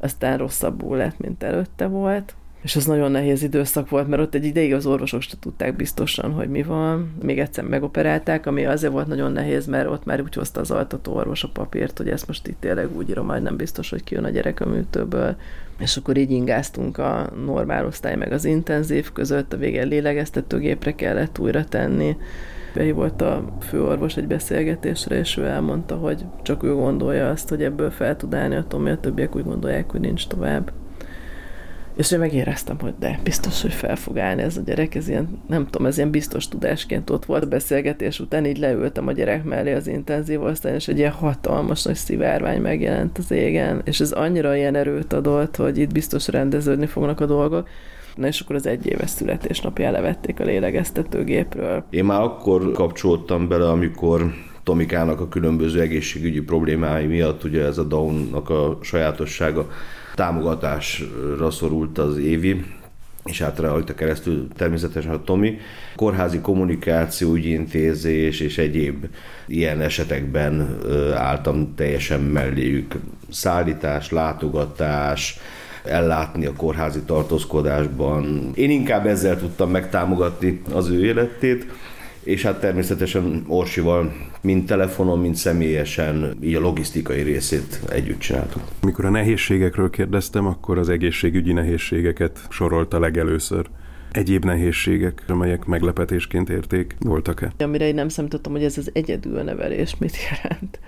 aztán 0.00 0.38
rosszabbul 0.38 0.96
lett, 0.96 1.18
mint 1.18 1.42
előtte 1.42 1.86
volt. 1.86 2.34
És 2.62 2.76
az 2.76 2.86
nagyon 2.86 3.10
nehéz 3.10 3.42
időszak 3.42 3.88
volt, 3.88 4.08
mert 4.08 4.22
ott 4.22 4.34
egy 4.34 4.44
ideig 4.44 4.74
az 4.74 4.86
orvosok 4.86 5.22
se 5.22 5.36
tudták 5.40 5.76
biztosan, 5.76 6.32
hogy 6.32 6.48
mi 6.48 6.62
van. 6.62 7.14
Még 7.22 7.38
egyszer 7.38 7.64
megoperálták, 7.64 8.46
ami 8.46 8.64
azért 8.64 8.92
volt 8.92 9.06
nagyon 9.06 9.32
nehéz, 9.32 9.66
mert 9.66 9.88
ott 9.88 10.04
már 10.04 10.20
úgy 10.20 10.34
hozta 10.34 10.60
az 10.60 10.70
altató 10.70 11.14
orvos 11.14 11.44
a 11.44 11.50
papírt, 11.52 11.98
hogy 11.98 12.08
ezt 12.08 12.26
most 12.26 12.46
itt 12.46 12.60
tényleg 12.60 12.96
úgy 12.96 13.08
írom, 13.08 13.26
majd 13.26 13.42
nem 13.42 13.56
biztos, 13.56 13.90
hogy 13.90 14.04
kijön 14.04 14.24
a 14.24 14.28
gyerek 14.28 14.60
a 14.60 14.66
műtőből. 14.66 15.36
És 15.78 15.96
akkor 15.96 16.16
így 16.16 16.30
ingáztunk 16.30 16.98
a 16.98 17.32
normál 17.44 17.86
osztály 17.86 18.16
meg 18.16 18.32
az 18.32 18.44
intenzív 18.44 19.12
között, 19.12 19.52
a 19.52 19.56
végén 19.56 19.88
lélegeztetőgépre 19.88 20.94
kellett 20.94 21.38
újra 21.38 21.64
tenni. 21.64 22.16
volt 22.94 23.22
a 23.22 23.56
főorvos 23.60 24.16
egy 24.16 24.26
beszélgetésre, 24.26 25.18
és 25.18 25.36
ő 25.36 25.44
elmondta, 25.44 25.96
hogy 25.96 26.24
csak 26.42 26.62
ő 26.62 26.74
gondolja 26.74 27.30
azt, 27.30 27.48
hogy 27.48 27.62
ebből 27.62 27.90
fel 27.90 28.16
tud 28.16 28.34
állni 28.34 28.54
a 28.54 28.64
Tomi, 28.68 28.90
a 28.90 29.00
többiek 29.00 29.36
úgy 29.36 29.44
gondolják, 29.44 29.90
hogy 29.90 30.00
nincs 30.00 30.26
tovább. 30.26 30.72
És 31.96 32.10
én 32.10 32.18
megéreztem, 32.18 32.78
hogy 32.80 32.94
de, 32.98 33.20
biztos, 33.22 33.62
hogy 33.62 33.72
fel 33.72 33.96
fog 33.96 34.18
állni 34.18 34.42
ez 34.42 34.56
a 34.56 34.60
gyerek, 34.60 34.94
ez 34.94 35.08
ilyen, 35.08 35.42
nem 35.48 35.66
tudom, 35.66 35.86
ez 35.86 35.96
ilyen 35.96 36.10
biztos 36.10 36.48
tudásként 36.48 37.10
ott 37.10 37.24
volt 37.24 37.44
a 37.44 37.48
beszélgetés 37.48 38.20
után, 38.20 38.46
így 38.46 38.58
leültem 38.58 39.06
a 39.06 39.12
gyerek 39.12 39.44
mellé 39.44 39.72
az 39.72 39.86
intenzív 39.86 40.42
osztályon, 40.42 40.78
és 40.78 40.88
egy 40.88 40.98
ilyen 40.98 41.12
hatalmas 41.12 41.82
nagy 41.82 41.94
szivárvány 41.94 42.60
megjelent 42.60 43.18
az 43.18 43.30
égen, 43.30 43.80
és 43.84 44.00
ez 44.00 44.12
annyira 44.12 44.56
ilyen 44.56 44.74
erőt 44.74 45.12
adott, 45.12 45.56
hogy 45.56 45.78
itt 45.78 45.92
biztos 45.92 46.28
rendeződni 46.28 46.86
fognak 46.86 47.20
a 47.20 47.26
dolgok. 47.26 47.68
Na 48.14 48.26
és 48.26 48.40
akkor 48.40 48.56
az 48.56 48.66
egyéves 48.66 49.10
születésnapján 49.10 49.92
levették 49.92 50.40
a 50.40 50.44
lélegeztetőgépről. 50.44 51.84
Én 51.90 52.04
már 52.04 52.20
akkor 52.20 52.72
kapcsolódtam 52.72 53.48
bele, 53.48 53.68
amikor 53.68 54.32
Tomikának 54.64 55.20
a 55.20 55.28
különböző 55.28 55.80
egészségügyi 55.80 56.40
problémái 56.40 57.06
miatt, 57.06 57.44
ugye 57.44 57.64
ez 57.64 57.78
a 57.78 57.84
Down-nak 57.84 58.50
a 58.50 58.78
sajátossága, 58.82 59.70
támogatásra 60.14 61.50
szorult 61.50 61.98
az 61.98 62.18
évi, 62.18 62.64
és 63.24 63.42
hát 63.42 63.58
rajta 63.58 63.94
keresztül 63.94 64.48
természetesen 64.56 65.12
a 65.12 65.22
Tomi. 65.24 65.58
Kórházi 65.96 66.38
kommunikáció, 66.38 67.34
ügyintézés 67.34 68.40
és 68.40 68.58
egyéb 68.58 69.06
ilyen 69.46 69.80
esetekben 69.80 70.78
álltam 71.14 71.74
teljesen 71.74 72.20
melléjük. 72.20 72.94
Szállítás, 73.30 74.10
látogatás, 74.10 75.38
ellátni 75.84 76.46
a 76.46 76.52
kórházi 76.52 77.00
tartózkodásban. 77.00 78.50
Én 78.54 78.70
inkább 78.70 79.06
ezzel 79.06 79.38
tudtam 79.38 79.70
megtámogatni 79.70 80.62
az 80.72 80.88
ő 80.88 81.04
életét, 81.04 81.66
és 82.22 82.42
hát 82.42 82.60
természetesen 82.60 83.44
Orsival 83.46 84.12
mind 84.42 84.66
telefonon, 84.66 85.18
mind 85.18 85.34
személyesen 85.34 86.36
így 86.40 86.54
a 86.54 86.60
logisztikai 86.60 87.22
részét 87.22 87.80
együtt 87.88 88.18
csináltuk. 88.18 88.62
Mikor 88.82 89.04
a 89.04 89.10
nehézségekről 89.10 89.90
kérdeztem, 89.90 90.46
akkor 90.46 90.78
az 90.78 90.88
egészségügyi 90.88 91.52
nehézségeket 91.52 92.40
sorolta 92.48 92.98
legelőször 92.98 93.66
egyéb 94.12 94.44
nehézségek, 94.44 95.24
amelyek 95.28 95.64
meglepetésként 95.64 96.48
érték, 96.48 96.96
voltak-e? 96.98 97.52
Amire 97.58 97.86
én 97.86 97.94
nem 97.94 98.08
számítottam, 98.08 98.52
hogy 98.52 98.64
ez 98.64 98.78
az 98.78 98.90
egyedül 98.92 99.42
nevelés 99.42 99.96
mit 99.98 100.16
jelent. 100.30 100.80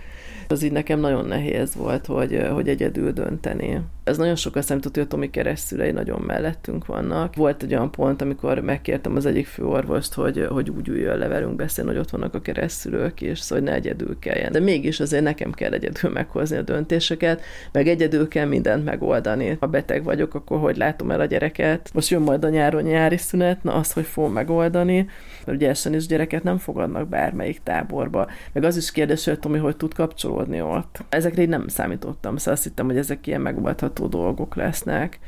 Az 0.49 0.63
így 0.63 0.73
nekem 0.73 1.01
nagyon 1.01 1.27
nehéz 1.27 1.75
volt, 1.75 2.07
hogy, 2.07 2.47
hogy 2.53 2.69
egyedül 2.69 3.13
dönteni. 3.13 3.81
Ez 4.05 4.17
nagyon 4.17 4.37
sokat 4.37 4.63
számított, 4.63 4.95
hogy 4.95 5.03
a 5.03 5.07
Tomi 5.07 5.31
keresztülei 5.31 5.91
nagyon 5.91 6.21
mellettünk 6.21 6.87
vannak. 6.87 7.35
Volt 7.35 7.63
egy 7.63 7.73
olyan 7.75 7.91
pont, 7.91 8.23
amikor 8.23 8.59
megkértem 8.61 9.17
az 9.17 9.27
egyik 9.27 9.47
főorvost, 9.47 10.15
hogy, 10.15 10.47
hogy 10.51 10.71
úgy 10.71 10.89
üljön 10.89 11.19
le 11.19 11.29
velünk 11.29 11.57
beszélni, 11.57 11.91
hogy 11.91 11.99
ott 11.99 12.11
vannak 12.11 12.35
a 12.35 12.41
keresztülők, 12.41 13.21
és 13.21 13.39
szóval 13.39 13.65
ne 13.65 13.73
egyedül 13.73 14.19
kelljen. 14.19 14.53
De 14.53 14.61
mégis 14.61 15.01
azért 15.01 15.23
nekem 15.23 15.53
kell 15.53 15.73
egyedül 15.73 16.11
meghozni 16.11 16.57
a 16.57 16.63
döntéseket, 16.63 17.43
meg 17.73 17.89
egyedül 17.89 18.29
kell 18.29 18.47
mindent 18.47 18.85
megoldani. 18.85 19.57
Ha 19.61 19.67
beteg 19.67 20.03
vagyok, 20.03 20.35
akkor 20.35 20.59
hogy 20.59 20.77
látom 20.77 21.11
el 21.11 21.21
a 21.21 21.25
gyereket? 21.25 21.91
Most 21.95 22.11
jön 22.11 22.23
majd 22.23 22.45
a 22.45 22.49
nyáron 22.49 22.83
nyári 22.83 23.17
szünet, 23.17 23.63
na 23.63 23.75
azt, 23.75 23.93
hogy 23.93 24.05
fogom 24.05 24.33
megoldani, 24.33 25.09
mert 25.45 25.59
ugye 25.59 25.97
is 25.97 26.07
gyereket 26.07 26.43
nem 26.43 26.59
fogadnak 26.59 27.09
bármelyik 27.09 27.61
táborba. 27.63 28.27
Meg 28.53 28.65
az 28.65 28.77
is 28.77 28.91
kérdés, 28.91 29.25
hogy 29.25 29.39
Tomi 29.39 29.59
hogy 29.59 29.77
tud 29.77 29.95
kapcsolódni 29.95 30.61
ott. 30.61 31.05
Ezekre 31.09 31.43
így 31.43 31.49
nem 31.49 31.69
számítottam, 31.69 32.37
szóval 32.37 32.55
azt 32.55 32.63
hittem, 32.63 32.87
hogy 32.87 32.97
ezek 32.97 33.27
ilyen 33.27 33.41
megoldható 33.41 33.94
megoldható 33.95 34.07
dolgok 34.07 34.55
lesznek. 34.55 35.19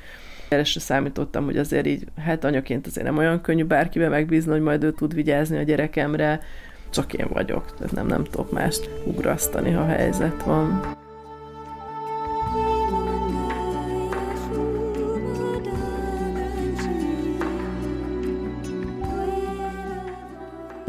Erre 0.48 0.64
se 0.64 0.80
számítottam, 0.80 1.44
hogy 1.44 1.56
azért 1.56 1.86
így, 1.86 2.04
hát 2.16 2.44
anyaként 2.44 2.86
azért 2.86 3.06
nem 3.06 3.16
olyan 3.16 3.40
könnyű 3.40 3.64
bárkibe 3.64 4.08
megbízni, 4.08 4.50
hogy 4.50 4.60
majd 4.60 4.82
ő 4.82 4.92
tud 4.92 5.14
vigyázni 5.14 5.58
a 5.58 5.62
gyerekemre, 5.62 6.40
csak 6.90 7.12
én 7.12 7.26
vagyok, 7.28 7.74
tehát 7.74 7.92
nem, 7.92 8.06
nem 8.06 8.24
tudok 8.24 8.52
mást 8.52 8.90
ugrasztani, 9.04 9.70
ha 9.70 9.84
helyzet 9.84 10.42
van. 10.42 10.96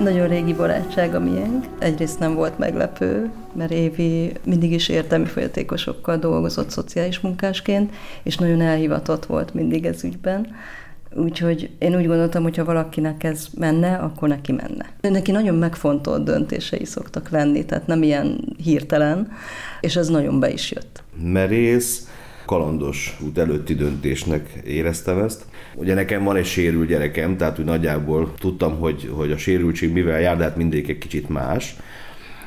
Nagyon 0.07 0.27
régi 0.27 0.53
barátság 0.53 1.15
a 1.15 1.19
miénk. 1.19 1.65
Egyrészt 1.79 2.19
nem 2.19 2.33
volt 2.35 2.57
meglepő, 2.57 3.31
mert 3.53 3.71
Évi 3.71 4.33
mindig 4.45 4.71
is 4.71 4.89
értelmi 4.89 5.25
folyatékosokkal 5.25 6.17
dolgozott 6.17 6.69
szociális 6.69 7.19
munkásként, 7.19 7.93
és 8.23 8.37
nagyon 8.37 8.61
elhivatott 8.61 9.25
volt 9.25 9.53
mindig 9.53 9.85
ez 9.85 10.03
ügyben. 10.03 10.47
Úgyhogy 11.15 11.69
én 11.79 11.95
úgy 11.95 12.07
gondoltam, 12.07 12.43
hogy 12.43 12.57
ha 12.57 12.65
valakinek 12.65 13.23
ez 13.23 13.47
menne, 13.57 13.95
akkor 13.95 14.27
neki 14.27 14.51
menne. 14.51 14.85
Neki 15.01 15.31
nagyon 15.31 15.55
megfontolt 15.55 16.23
döntései 16.23 16.85
szoktak 16.85 17.29
lenni, 17.29 17.65
tehát 17.65 17.87
nem 17.87 18.03
ilyen 18.03 18.55
hirtelen, 18.63 19.31
és 19.81 19.95
ez 19.95 20.07
nagyon 20.07 20.39
be 20.39 20.49
is 20.49 20.71
jött. 20.71 21.03
Merész, 21.23 22.07
kalandos 22.47 23.17
út 23.25 23.37
előtti 23.37 23.75
döntésnek 23.75 24.49
éreztem 24.65 25.19
ezt. 25.19 25.45
Ugye 25.75 25.93
nekem 25.93 26.23
van 26.23 26.35
egy 26.35 26.45
sérült 26.45 26.87
gyerekem, 26.87 27.37
tehát 27.37 27.59
úgy 27.59 27.65
nagyjából 27.65 28.33
tudtam, 28.39 28.77
hogy, 28.79 29.11
hogy 29.13 29.31
a 29.31 29.37
sérültség 29.37 29.91
mivel 29.91 30.19
jár, 30.19 30.37
de 30.37 30.43
hát 30.43 30.55
mindig 30.55 30.89
egy 30.89 30.97
kicsit 30.97 31.29
más. 31.29 31.75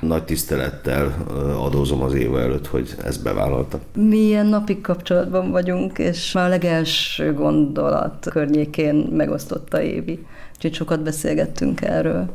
Nagy 0.00 0.24
tisztelettel 0.24 1.26
adózom 1.58 2.02
az 2.02 2.14
éva 2.14 2.40
előtt, 2.40 2.66
hogy 2.66 2.94
ezt 3.04 3.22
bevállalta. 3.22 3.80
Mi 3.94 4.16
ilyen 4.16 4.46
napig 4.46 4.80
kapcsolatban 4.80 5.50
vagyunk, 5.50 5.98
és 5.98 6.32
már 6.32 6.46
a 6.46 6.48
legelső 6.48 7.34
gondolat 7.34 8.28
környékén 8.30 8.94
megosztotta 8.94 9.82
Évi. 9.82 10.26
Úgyhogy 10.54 10.74
sokat 10.74 11.02
beszélgettünk 11.02 11.80
erről. 11.80 12.30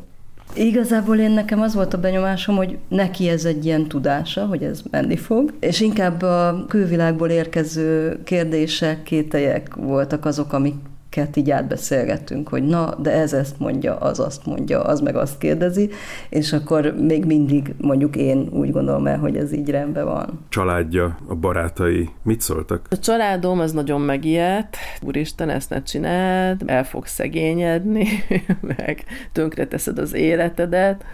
Igazából 0.55 1.17
én 1.17 1.31
nekem 1.31 1.61
az 1.61 1.73
volt 1.73 1.93
a 1.93 1.99
benyomásom, 1.99 2.55
hogy 2.55 2.77
neki 2.87 3.29
ez 3.29 3.45
egy 3.45 3.65
ilyen 3.65 3.87
tudása, 3.87 4.45
hogy 4.45 4.63
ez 4.63 4.81
menni 4.91 5.17
fog, 5.17 5.53
és 5.59 5.81
inkább 5.81 6.21
a 6.21 6.65
külvilágból 6.67 7.29
érkező 7.29 8.19
kérdések, 8.23 9.03
kételyek 9.03 9.75
voltak 9.75 10.25
azok, 10.25 10.53
amik 10.53 10.75
ket 11.15 11.35
így 11.35 11.51
átbeszélgettünk, 11.51 12.49
hogy 12.49 12.63
na, 12.63 12.95
de 12.95 13.11
ez 13.11 13.33
ezt 13.33 13.59
mondja, 13.59 13.97
az 13.97 14.19
azt 14.19 14.45
mondja, 14.45 14.83
az 14.83 14.99
meg 14.99 15.15
azt 15.15 15.37
kérdezi, 15.37 15.89
és 16.29 16.53
akkor 16.53 16.95
még 16.99 17.25
mindig 17.25 17.73
mondjuk 17.77 18.15
én 18.15 18.49
úgy 18.51 18.71
gondolom 18.71 19.07
el, 19.07 19.17
hogy 19.17 19.37
ez 19.37 19.53
így 19.53 19.69
rendben 19.69 20.05
van. 20.05 20.45
Családja, 20.49 21.17
a 21.27 21.35
barátai 21.35 22.09
mit 22.23 22.41
szóltak? 22.41 22.87
A 22.89 22.99
családom 22.99 23.59
az 23.59 23.71
nagyon 23.71 24.01
megijedt, 24.01 24.77
úristen, 25.01 25.49
ezt 25.49 25.69
ne 25.69 25.83
csináld, 25.83 26.61
el 26.65 26.83
fogsz 26.83 27.13
szegényedni, 27.13 28.07
meg 28.77 29.03
tönkreteszed 29.31 29.97
az 29.97 30.13
életedet. 30.13 31.05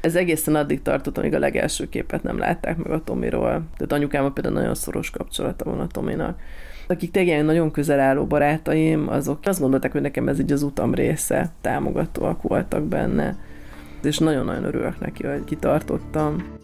Ez 0.00 0.14
egészen 0.14 0.54
addig 0.54 0.82
tartott, 0.82 1.18
amíg 1.18 1.34
a 1.34 1.38
legelső 1.38 1.88
képet 1.88 2.22
nem 2.22 2.38
látták 2.38 2.76
meg 2.76 2.92
a 2.92 3.04
Tomiról. 3.04 3.48
Tehát 3.76 3.92
anyukámmal 3.92 4.32
például 4.32 4.54
nagyon 4.54 4.74
szoros 4.74 5.10
kapcsolata 5.10 5.64
van 5.64 5.80
a 5.80 5.86
Tominak 5.86 6.38
akik 6.90 7.10
tényleg 7.10 7.44
nagyon 7.44 7.70
közel 7.70 8.00
álló 8.00 8.24
barátaim, 8.26 9.08
azok 9.08 9.38
azt 9.42 9.60
gondolták, 9.60 9.92
hogy 9.92 10.00
nekem 10.00 10.28
ez 10.28 10.40
így 10.40 10.52
az 10.52 10.62
utam 10.62 10.94
része, 10.94 11.50
támogatóak 11.60 12.42
voltak 12.42 12.82
benne, 12.82 13.36
és 14.02 14.18
nagyon-nagyon 14.18 14.64
örülök 14.64 15.00
neki, 15.00 15.26
hogy 15.26 15.44
kitartottam. 15.44 16.58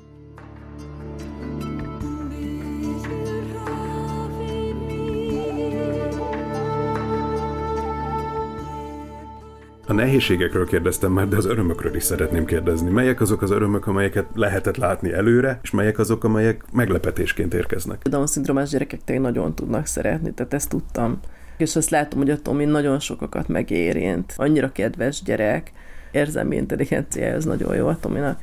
A 9.89 9.93
nehézségekről 9.93 10.67
kérdeztem 10.67 11.13
már, 11.13 11.29
de 11.29 11.37
az 11.37 11.45
örömökről 11.45 11.95
is 11.95 12.03
szeretném 12.03 12.45
kérdezni. 12.45 12.91
Melyek 12.91 13.21
azok 13.21 13.43
az 13.43 13.51
örömök, 13.51 13.87
amelyeket 13.87 14.27
lehetett 14.35 14.77
látni 14.77 15.13
előre, 15.13 15.61
és 15.63 15.71
melyek 15.71 15.99
azok, 15.99 16.25
amelyek 16.25 16.65
meglepetésként 16.73 17.55
érkeznek? 17.55 18.01
A 18.05 18.09
Down-szindrómás 18.09 18.71
gyerekek 18.71 19.01
tényleg 19.05 19.33
nagyon 19.33 19.55
tudnak 19.55 19.87
szeretni, 19.87 20.33
tehát 20.33 20.55
ezt 20.55 20.69
tudtam. 20.69 21.21
És 21.57 21.77
azt 21.77 21.91
látom, 21.91 22.19
hogy 22.19 22.31
a 22.31 22.43
Tomi 22.43 22.65
nagyon 22.65 23.01
sokakat 23.01 23.49
megérint. 23.49 24.35
Annyira 24.37 24.73
kedves 24.73 25.23
gyerek, 25.23 25.73
érzelmi 26.11 26.57
intelligenciája, 26.57 27.35
ez 27.35 27.45
nagyon 27.45 27.77
jó 27.77 27.87
a 27.87 27.99
Tominak. 28.01 28.41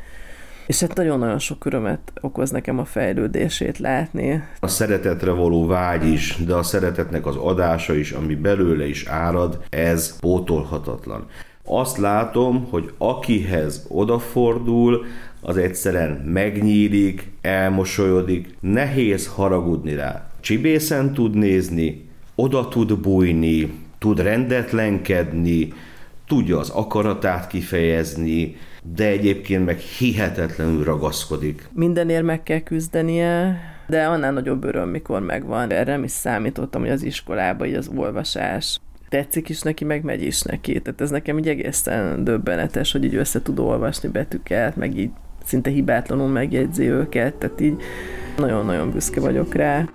És 0.73 0.79
hát 0.79 0.95
nagyon-nagyon 0.95 1.39
sok 1.39 1.65
örömet 1.65 2.13
okoz 2.21 2.51
nekem 2.51 2.79
a 2.79 2.85
fejlődését 2.85 3.77
látni. 3.77 4.43
A 4.59 4.67
szeretetre 4.67 5.31
való 5.31 5.65
vágy 5.65 6.07
is, 6.07 6.37
de 6.45 6.53
a 6.53 6.63
szeretetnek 6.63 7.25
az 7.25 7.35
adása 7.35 7.95
is, 7.95 8.11
ami 8.11 8.35
belőle 8.35 8.87
is 8.87 9.05
árad, 9.05 9.63
ez 9.69 10.19
pótolhatatlan. 10.19 11.25
Azt 11.65 11.97
látom, 11.97 12.67
hogy 12.69 12.93
akihez 12.97 13.85
odafordul, 13.87 15.05
az 15.41 15.57
egyszerűen 15.57 16.11
megnyílik, 16.11 17.31
elmosolyodik, 17.41 18.55
nehéz 18.59 19.27
haragudni 19.27 19.95
rá. 19.95 20.29
Csibészen 20.39 21.13
tud 21.13 21.35
nézni, 21.35 22.09
oda 22.35 22.67
tud 22.67 22.99
bújni, 22.99 23.73
tud 23.97 24.19
rendetlenkedni, 24.19 25.73
tudja 26.27 26.59
az 26.59 26.69
akaratát 26.69 27.47
kifejezni, 27.47 28.55
de 28.95 29.07
egyébként 29.07 29.65
meg 29.65 29.77
hihetetlenül 29.77 30.83
ragaszkodik. 30.83 31.69
Mindenért 31.73 32.23
meg 32.23 32.43
kell 32.43 32.59
küzdenie, 32.59 33.59
de 33.87 34.03
annál 34.05 34.31
nagyobb 34.31 34.63
öröm, 34.63 34.89
mikor 34.89 35.21
megvan. 35.21 35.71
Erre 35.71 35.91
nem 35.91 36.03
is 36.03 36.11
számítottam, 36.11 36.81
hogy 36.81 36.89
az 36.89 37.03
iskolában 37.03 37.67
így 37.67 37.73
az 37.73 37.91
olvasás 37.95 38.79
tetszik 39.09 39.49
is 39.49 39.61
neki, 39.61 39.85
meg 39.85 40.03
megy 40.03 40.21
is 40.21 40.41
neki. 40.41 40.81
Tehát 40.81 41.01
ez 41.01 41.09
nekem 41.09 41.37
így 41.37 41.47
egészen 41.47 42.23
döbbenetes, 42.23 42.91
hogy 42.91 43.03
így 43.03 43.15
össze 43.15 43.41
tud 43.41 43.59
olvasni 43.59 44.09
betűket, 44.09 44.75
meg 44.75 44.97
így 44.97 45.09
szinte 45.45 45.69
hibátlanul 45.69 46.27
megjegyzi 46.27 46.89
őket, 46.89 47.33
tehát 47.33 47.61
így 47.61 47.75
nagyon-nagyon 48.37 48.91
büszke 48.91 49.19
vagyok 49.19 49.53
rá. 49.53 49.85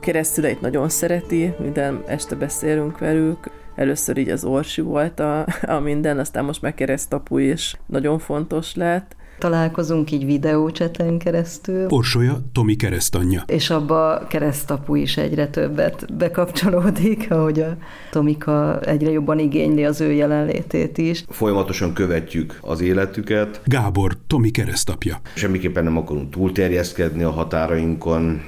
Keresztüleit 0.00 0.60
nagyon 0.60 0.88
szereti, 0.88 1.54
minden 1.58 2.02
este 2.06 2.34
beszélünk 2.34 2.98
velük. 2.98 3.50
Először 3.74 4.16
így 4.16 4.28
az 4.28 4.44
Orsi 4.44 4.80
volt 4.80 5.20
a, 5.20 5.46
a 5.66 5.78
minden, 5.78 6.18
aztán 6.18 6.44
most 6.44 6.62
meg 6.62 6.74
keresztapu 6.74 7.38
is 7.38 7.76
nagyon 7.86 8.18
fontos 8.18 8.74
lett. 8.74 9.16
Találkozunk 9.38 10.10
így 10.10 10.24
videócseten 10.24 11.18
keresztül. 11.18 11.86
Orsolya 11.88 12.38
Tomi 12.52 12.76
keresztanyja. 12.76 13.42
És 13.46 13.70
abba 13.70 14.26
keresztapu 14.28 14.94
is 14.94 15.16
egyre 15.16 15.48
többet 15.48 16.14
bekapcsolódik, 16.14 17.30
ahogy 17.30 17.60
a 17.60 17.76
Tomika 18.10 18.80
egyre 18.80 19.10
jobban 19.10 19.38
igényli 19.38 19.84
az 19.84 20.00
ő 20.00 20.12
jelenlétét 20.12 20.98
is. 20.98 21.24
Folyamatosan 21.28 21.92
követjük 21.92 22.58
az 22.60 22.80
életüket. 22.80 23.60
Gábor 23.64 24.16
Tomi 24.26 24.50
keresztapja. 24.50 25.20
Semmiképpen 25.34 25.84
nem 25.84 25.96
akarunk 25.96 26.30
túlterjeszkedni 26.30 27.22
a 27.22 27.30
határainkon, 27.30 28.40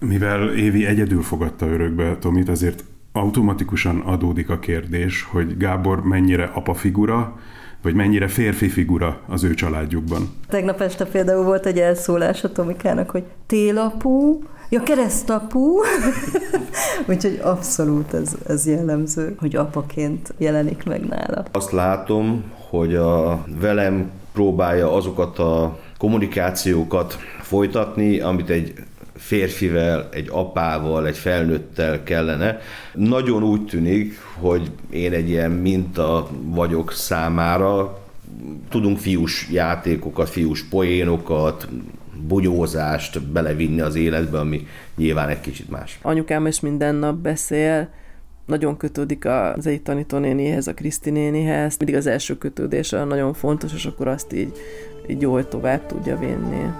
mivel 0.00 0.54
Évi 0.54 0.86
egyedül 0.86 1.22
fogadta 1.22 1.66
örökbe 1.66 2.16
Tomit, 2.18 2.48
azért 2.48 2.84
automatikusan 3.12 4.00
adódik 4.00 4.50
a 4.50 4.58
kérdés, 4.58 5.22
hogy 5.22 5.56
Gábor 5.56 6.02
mennyire 6.02 6.50
apa 6.54 6.74
figura, 6.74 7.38
vagy 7.82 7.94
mennyire 7.94 8.28
férfi 8.28 8.68
figura 8.68 9.20
az 9.28 9.44
ő 9.44 9.54
családjukban. 9.54 10.28
Tegnap 10.48 10.80
este 10.80 11.04
például 11.04 11.44
volt 11.44 11.66
egy 11.66 11.78
elszólás 11.78 12.44
a 12.44 12.52
Tomikának, 12.52 13.10
hogy 13.10 13.24
télapú, 13.46 14.42
ja 14.68 14.82
keresztapú, 14.82 15.78
úgyhogy 17.08 17.40
abszolút 17.42 18.14
ez, 18.14 18.36
ez 18.48 18.66
jellemző, 18.66 19.34
hogy 19.38 19.56
apaként 19.56 20.34
jelenik 20.38 20.84
meg 20.84 21.04
nála. 21.04 21.44
Azt 21.52 21.70
látom, 21.70 22.44
hogy 22.70 22.94
a 22.94 23.44
velem 23.60 24.10
próbálja 24.32 24.92
azokat 24.92 25.38
a 25.38 25.78
kommunikációkat 25.98 27.16
folytatni, 27.40 28.20
amit 28.20 28.50
egy 28.50 28.74
férfivel, 29.16 30.08
egy 30.12 30.28
apával, 30.30 31.06
egy 31.06 31.16
felnőttel 31.16 32.02
kellene. 32.02 32.58
Nagyon 32.94 33.42
úgy 33.42 33.64
tűnik, 33.64 34.18
hogy 34.34 34.70
én 34.90 35.12
egy 35.12 35.28
ilyen 35.28 35.50
minta 35.50 36.28
vagyok 36.42 36.92
számára, 36.92 37.98
tudunk 38.68 38.98
fiús 38.98 39.48
játékokat, 39.52 40.28
fiús 40.28 40.62
poénokat, 40.62 41.68
bunyózást 42.26 43.22
belevinni 43.22 43.80
az 43.80 43.94
életbe, 43.94 44.38
ami 44.38 44.66
nyilván 44.96 45.28
egy 45.28 45.40
kicsit 45.40 45.70
más. 45.70 45.98
Anyukám 46.02 46.46
is 46.46 46.60
minden 46.60 46.94
nap 46.94 47.16
beszél, 47.16 47.88
nagyon 48.46 48.76
kötődik 48.76 49.24
az 49.24 49.66
egyik 49.66 49.82
tanítónénihez, 49.82 50.66
a 50.66 50.74
Kriszti 50.74 51.10
nénihez. 51.10 51.76
Mindig 51.76 51.96
az 51.96 52.06
első 52.06 52.38
kötődés 52.38 52.90
nagyon 52.90 53.34
fontos, 53.34 53.74
és 53.74 53.84
akkor 53.84 54.08
azt 54.08 54.32
így, 54.32 54.52
így 55.06 55.20
jól 55.20 55.48
tovább 55.48 55.86
tudja 55.86 56.18
vinni. 56.18 56.70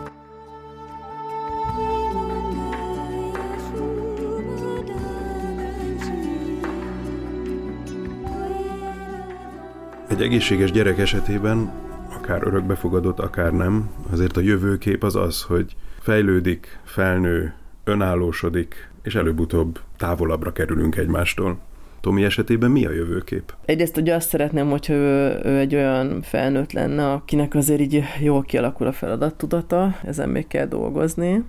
Egy 10.17 10.23
egészséges 10.23 10.71
gyerek 10.71 10.99
esetében, 10.99 11.73
akár 12.17 12.43
örökbefogadott, 12.43 13.19
akár 13.19 13.53
nem, 13.53 13.91
azért 14.11 14.37
a 14.37 14.41
jövőkép 14.41 15.03
az 15.03 15.17
az, 15.17 15.43
hogy 15.43 15.77
fejlődik, 16.01 16.79
felnő, 16.85 17.55
önállósodik, 17.85 18.91
és 19.03 19.15
előbb-utóbb 19.15 19.81
távolabbra 19.97 20.53
kerülünk 20.53 20.97
egymástól. 20.97 21.59
Tomi 22.01 22.25
esetében 22.25 22.71
mi 22.71 22.87
a 22.87 22.91
jövőkép? 22.91 23.55
Egyrészt 23.65 23.97
ugye 23.97 24.15
azt 24.15 24.29
szeretném, 24.29 24.71
hogyha 24.71 24.93
ő, 24.93 25.41
ő 25.45 25.59
egy 25.59 25.75
olyan 25.75 26.23
felnőtt 26.23 26.73
lenne, 26.73 27.13
akinek 27.13 27.55
azért 27.55 27.81
így 27.81 28.03
jól 28.21 28.43
kialakul 28.43 28.87
a 28.87 28.93
feladattudata, 28.93 29.97
ezen 30.05 30.29
még 30.29 30.47
kell 30.47 30.67
dolgozni, 30.67 31.45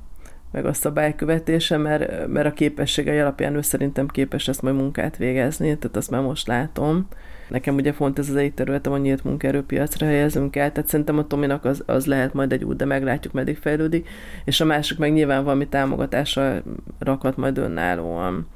meg 0.52 0.66
a 0.66 0.74
szabálykövetése, 0.74 1.78
mert, 1.78 2.28
mert 2.28 2.48
a 2.48 2.54
képességei 2.54 3.20
alapján 3.20 3.56
ő 3.56 3.62
szerintem 3.62 4.08
képes 4.08 4.46
lesz 4.46 4.60
majd 4.60 4.76
munkát 4.76 5.18
végezni, 5.18 5.78
tehát 5.78 5.98
azt 5.98 6.12
már 6.12 6.22
most 6.22 6.48
látom. 6.48 7.08
Nekem 7.48 7.76
ugye 7.76 7.94
font 7.94 8.20
ez 8.20 8.30
az 8.30 8.36
egy 8.36 8.54
területem, 8.54 8.94
a 8.94 8.98
nyílt 8.98 9.24
munkaerőpiacra 9.24 10.06
helyezünk 10.06 10.56
el, 10.56 10.72
tehát 10.72 10.90
szerintem 10.90 11.18
a 11.18 11.28
Tominak 11.28 11.66
az, 11.66 11.84
az 11.86 12.06
lehet 12.06 12.34
majd 12.34 12.52
egy 12.52 12.64
út, 12.64 12.76
de 12.76 12.86
meglátjuk, 12.86 13.34
meddig 13.34 13.58
fejlődik, 13.58 14.10
és 14.46 14.60
a 14.60 14.66
másik 14.66 14.98
meg 14.98 15.14
nyilván 15.14 15.44
valami 15.44 15.68
támogatásra 15.68 16.62
rakhat 17.00 17.38
majd 17.38 17.58
önállóan 17.58 18.48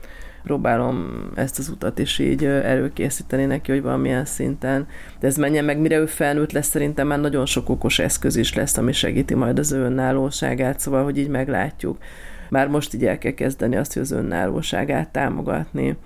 próbálom 0.43 1.29
ezt 1.35 1.59
az 1.59 1.69
utat 1.69 1.99
is 1.99 2.19
így 2.19 2.45
előkészíteni 2.45 3.45
neki, 3.45 3.71
hogy 3.71 3.81
valamilyen 3.81 4.25
szinten. 4.25 4.87
De 5.19 5.27
ez 5.27 5.37
menjen 5.37 5.65
meg, 5.65 5.79
mire 5.79 5.97
ő 5.97 6.05
felnőtt 6.05 6.51
lesz, 6.51 6.67
szerintem 6.67 7.07
már 7.07 7.19
nagyon 7.19 7.45
sok 7.45 7.69
okos 7.69 7.99
eszköz 7.99 8.35
is 8.35 8.53
lesz, 8.53 8.77
ami 8.77 8.91
segíti 8.91 9.33
majd 9.33 9.59
az 9.59 9.71
ő 9.71 9.83
önállóságát, 9.83 10.79
szóval, 10.79 11.03
hogy 11.03 11.17
így 11.17 11.27
meglátjuk. 11.27 11.97
Már 12.49 12.67
most 12.67 12.93
így 12.93 13.05
el 13.05 13.17
kell 13.17 13.31
kezdeni 13.31 13.75
azt, 13.75 13.93
hogy 13.93 14.01
az 14.01 14.11
önállóságát 14.11 15.09
támogatni 15.09 15.97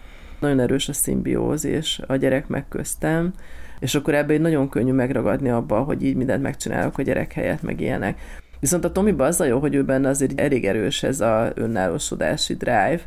nagyon 0.45 0.63
erős 0.63 0.89
a 0.89 0.93
szimbiózis 0.93 1.99
a 2.08 2.15
gyerek 2.15 2.47
meg 2.47 2.67
köztem, 2.67 3.34
és 3.79 3.95
akkor 3.95 4.13
ebből 4.13 4.39
nagyon 4.39 4.69
könnyű 4.69 4.91
megragadni 4.91 5.49
abba, 5.49 5.79
hogy 5.79 6.03
így 6.03 6.15
mindent 6.15 6.41
megcsinálok 6.41 6.97
a 6.97 7.01
gyerek 7.01 7.34
helyett, 7.34 7.62
meg 7.62 7.81
ilyenek. 7.81 8.19
Viszont 8.60 8.86
a 8.86 8.91
Tomiba 8.91 9.25
az 9.25 9.41
a 9.41 9.45
jó, 9.45 9.60
hogy 9.60 9.75
ő 9.75 9.84
benne 9.84 10.10
azért 10.10 10.39
elég 10.39 10.65
erős 10.65 11.03
ez 11.03 11.21
a 11.21 11.51
önállósodási 11.55 12.53
drive, 12.53 12.99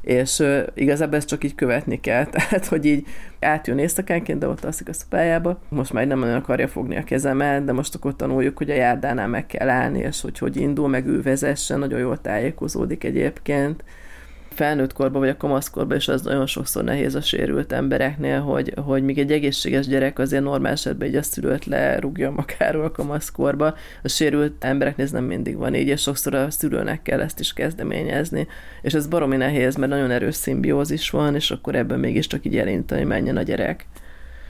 és 0.00 0.38
uh, 0.38 0.66
igazából 0.74 1.16
ezt 1.16 1.28
csak 1.28 1.44
így 1.44 1.54
követni 1.54 2.00
kell, 2.00 2.24
tehát 2.34 2.66
hogy 2.66 2.84
így 2.84 3.06
átjön 3.40 3.78
éjszakánként, 3.78 4.38
de 4.38 4.48
ott 4.48 4.64
alszik 4.64 4.88
a 4.88 4.92
szobájába. 4.92 5.60
Most 5.68 5.92
már 5.92 6.06
nem 6.06 6.18
nagyon 6.18 6.34
akarja 6.34 6.68
fogni 6.68 6.96
a 6.96 7.04
kezemet, 7.04 7.64
de 7.64 7.72
most 7.72 7.94
akkor 7.94 8.16
tanuljuk, 8.16 8.56
hogy 8.56 8.70
a 8.70 8.74
járdánál 8.74 9.28
meg 9.28 9.46
kell 9.46 9.68
állni, 9.68 9.98
és 9.98 10.20
hogy 10.20 10.38
hogy 10.38 10.56
indul, 10.56 10.88
meg 10.88 11.06
ő 11.06 11.22
vezesse, 11.22 11.76
nagyon 11.76 11.98
jól 11.98 12.20
tájékozódik 12.20 13.04
egyébként 13.04 13.84
felnőtt 14.54 14.92
korban 14.92 15.20
vagy 15.20 15.30
a 15.30 15.36
kamaszkorban, 15.36 15.96
és 15.96 16.08
az 16.08 16.22
nagyon 16.22 16.46
sokszor 16.46 16.84
nehéz 16.84 17.14
a 17.14 17.20
sérült 17.20 17.72
embereknél, 17.72 18.40
hogy, 18.40 18.72
hogy 18.76 19.02
még 19.02 19.18
egy 19.18 19.32
egészséges 19.32 19.86
gyerek 19.86 20.18
azért 20.18 20.42
normál 20.42 20.72
esetben 20.72 21.08
egy 21.08 21.16
a 21.16 21.22
szülőt 21.22 21.64
lerúgja 21.64 22.30
magáról 22.30 22.84
a 22.84 22.90
kamaszkorba, 22.90 23.74
a 24.02 24.08
sérült 24.08 24.64
embereknél 24.64 25.04
ez 25.04 25.12
nem 25.12 25.24
mindig 25.24 25.56
van 25.56 25.74
így, 25.74 25.88
és 25.88 26.00
sokszor 26.00 26.34
a 26.34 26.50
szülőnek 26.50 27.02
kell 27.02 27.20
ezt 27.20 27.40
is 27.40 27.52
kezdeményezni, 27.52 28.46
és 28.82 28.94
ez 28.94 29.06
baromi 29.06 29.36
nehéz, 29.36 29.76
mert 29.76 29.90
nagyon 29.90 30.10
erős 30.10 30.34
szimbiózis 30.34 31.10
van, 31.10 31.34
és 31.34 31.50
akkor 31.50 31.74
ebben 31.74 31.98
mégiscsak 31.98 32.44
így 32.46 32.56
elintani 32.56 33.04
menjen 33.04 33.36
a 33.36 33.42
gyerek 33.42 33.86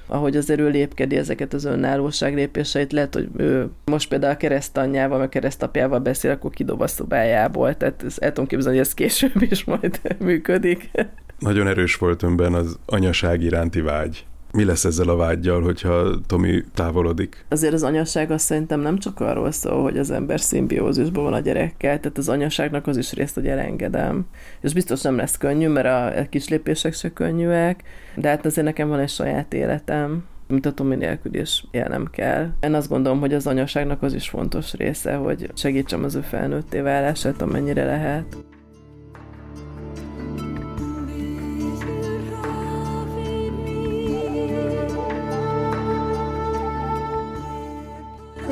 ahogy 0.07 0.37
azért 0.37 0.61
ő 0.61 0.69
lépkedi 0.69 1.17
ezeket 1.17 1.53
az 1.53 1.65
önállóság 1.65 2.35
lépéseit, 2.35 2.93
lehet, 2.93 3.15
hogy 3.15 3.29
ő 3.37 3.69
most 3.85 4.09
például 4.09 4.33
a 4.33 4.37
keresztanyjával, 4.37 5.19
vagy 5.19 5.29
keresztapjával 5.29 5.99
beszél, 5.99 6.31
akkor 6.31 6.51
kidob 6.51 6.81
a 6.81 6.87
szobájából, 6.87 7.77
tehát 7.77 8.03
ezt 8.03 8.19
el 8.19 8.29
tudom 8.29 8.47
képzelni, 8.47 8.79
hogy 8.79 8.87
ez 8.87 8.95
később 8.95 9.43
is 9.43 9.65
majd 9.65 10.01
működik. 10.19 10.91
Nagyon 11.39 11.67
erős 11.67 11.97
volt 11.97 12.23
önben 12.23 12.55
az 12.55 12.79
anyaság 12.87 13.43
iránti 13.43 13.81
vágy 13.81 14.27
mi 14.55 14.65
lesz 14.65 14.85
ezzel 14.85 15.09
a 15.09 15.17
vágyjal, 15.17 15.63
hogyha 15.63 16.21
Tomi 16.27 16.65
távolodik? 16.75 17.45
Azért 17.49 17.73
az 17.73 17.83
anyaság 17.83 18.31
azt 18.31 18.45
szerintem 18.45 18.81
nem 18.81 18.99
csak 18.99 19.21
arról 19.21 19.51
szól, 19.51 19.83
hogy 19.83 19.99
az 19.99 20.11
ember 20.11 20.41
szimbiózisban 20.41 21.25
van 21.25 21.33
a 21.33 21.41
gyerekkel, 21.41 22.01
tehát 22.01 22.19
az 22.19 22.29
anyaságnak 22.29 22.87
az 22.87 22.97
is 22.97 23.13
részt, 23.13 23.35
hogy 23.35 23.47
elengedem. 23.47 24.27
És 24.61 24.73
biztos 24.73 25.03
nem 25.03 25.17
lesz 25.17 25.37
könnyű, 25.37 25.69
mert 25.69 26.17
a 26.17 26.29
kis 26.29 26.49
lépések 26.49 26.95
se 26.95 27.13
könnyűek, 27.13 27.83
de 28.15 28.29
hát 28.29 28.47
azért 28.47 28.67
nekem 28.67 28.89
van 28.89 28.99
egy 28.99 29.09
saját 29.09 29.55
életem, 29.55 30.25
mint 30.49 30.67
a 30.67 30.73
Tomi 30.73 30.95
nélkül 30.95 31.35
is 31.35 31.65
élnem 31.71 32.09
kell. 32.11 32.49
Én 32.61 32.75
azt 32.75 32.89
gondolom, 32.89 33.21
hogy 33.21 33.35
az 33.35 33.47
anyaságnak 33.47 34.03
az 34.03 34.15
is 34.15 34.29
fontos 34.29 34.73
része, 34.73 35.15
hogy 35.15 35.51
segítsem 35.55 36.05
az 36.05 36.15
ő 36.15 36.21
felnőtté 36.21 36.81
válását, 36.81 37.43
amennyire 37.43 37.85
lehet. 37.85 38.37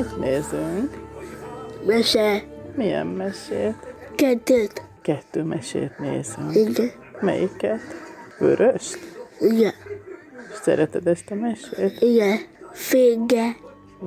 Mit 0.03 0.19
nézünk? 0.19 0.97
Mese. 1.85 2.43
Milyen 2.75 3.07
mesét? 3.07 3.75
Kettőt. 4.15 4.83
Kettő 5.01 5.43
mesét 5.43 5.99
nézünk. 5.99 6.55
Igen. 6.55 6.91
Melyiket? 7.21 7.79
Vöröst? 8.39 8.99
Igen. 9.39 9.73
Szereted 10.61 11.07
ezt 11.07 11.31
a 11.31 11.35
mesét? 11.35 12.01
Igen. 12.01 12.37
Fége. 12.71 13.55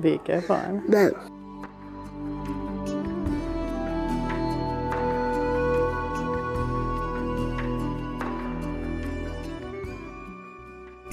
Vége 0.01 0.45
van. 0.47 0.85
Nem. 0.89 1.36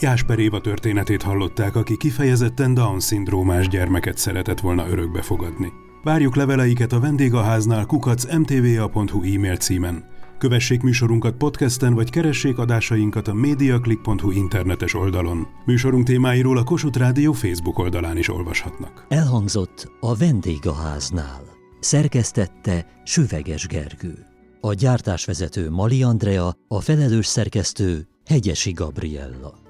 Jásper 0.04 0.40
Éva 0.40 0.62
történetét 0.62 1.22
hallották, 1.22 1.76
aki 1.76 1.98
kifejezetten 1.98 2.74
Down-szindrómás 2.74 3.68
gyermeket 3.68 4.18
szeretett 4.18 4.60
volna 4.60 4.88
örökbe 4.88 5.22
fogadni. 5.22 5.72
Várjuk 6.04 6.36
leveleiket 6.36 6.94
a 6.94 7.00
vendégháznál 7.00 7.86
kukac 7.86 8.36
mtva.hu 8.36 9.36
e-mail 9.36 9.56
címen. 9.56 10.06
Kövessék 10.38 10.82
műsorunkat 10.82 11.36
podcasten, 11.36 11.94
vagy 11.94 12.10
keressék 12.10 12.58
adásainkat 12.58 13.28
a 13.28 13.34
mediaclick.hu 13.34 14.32
internetes 14.32 14.94
oldalon. 14.94 15.48
Műsorunk 15.66 16.06
témáiról 16.06 16.58
a 16.58 16.64
Kossuth 16.64 16.98
Rádió 16.98 17.32
Facebook 17.32 17.80
oldalán 17.80 18.18
is 18.18 18.30
olvashatnak. 18.30 19.06
Elhangzott 19.10 19.92
a 20.00 20.16
vendégháznál. 20.16 21.42
Szerkesztette 21.80 22.86
Süveges 23.04 23.68
Gergő. 23.68 24.26
A 24.62 24.74
gyártásvezető 24.74 25.70
Mali 25.70 26.04
Andrea, 26.04 26.56
a 26.68 26.82
felelős 26.82 27.26
szerkesztő 27.26 28.08
Hegyesi 28.26 28.72
Gabriella. 28.72 29.63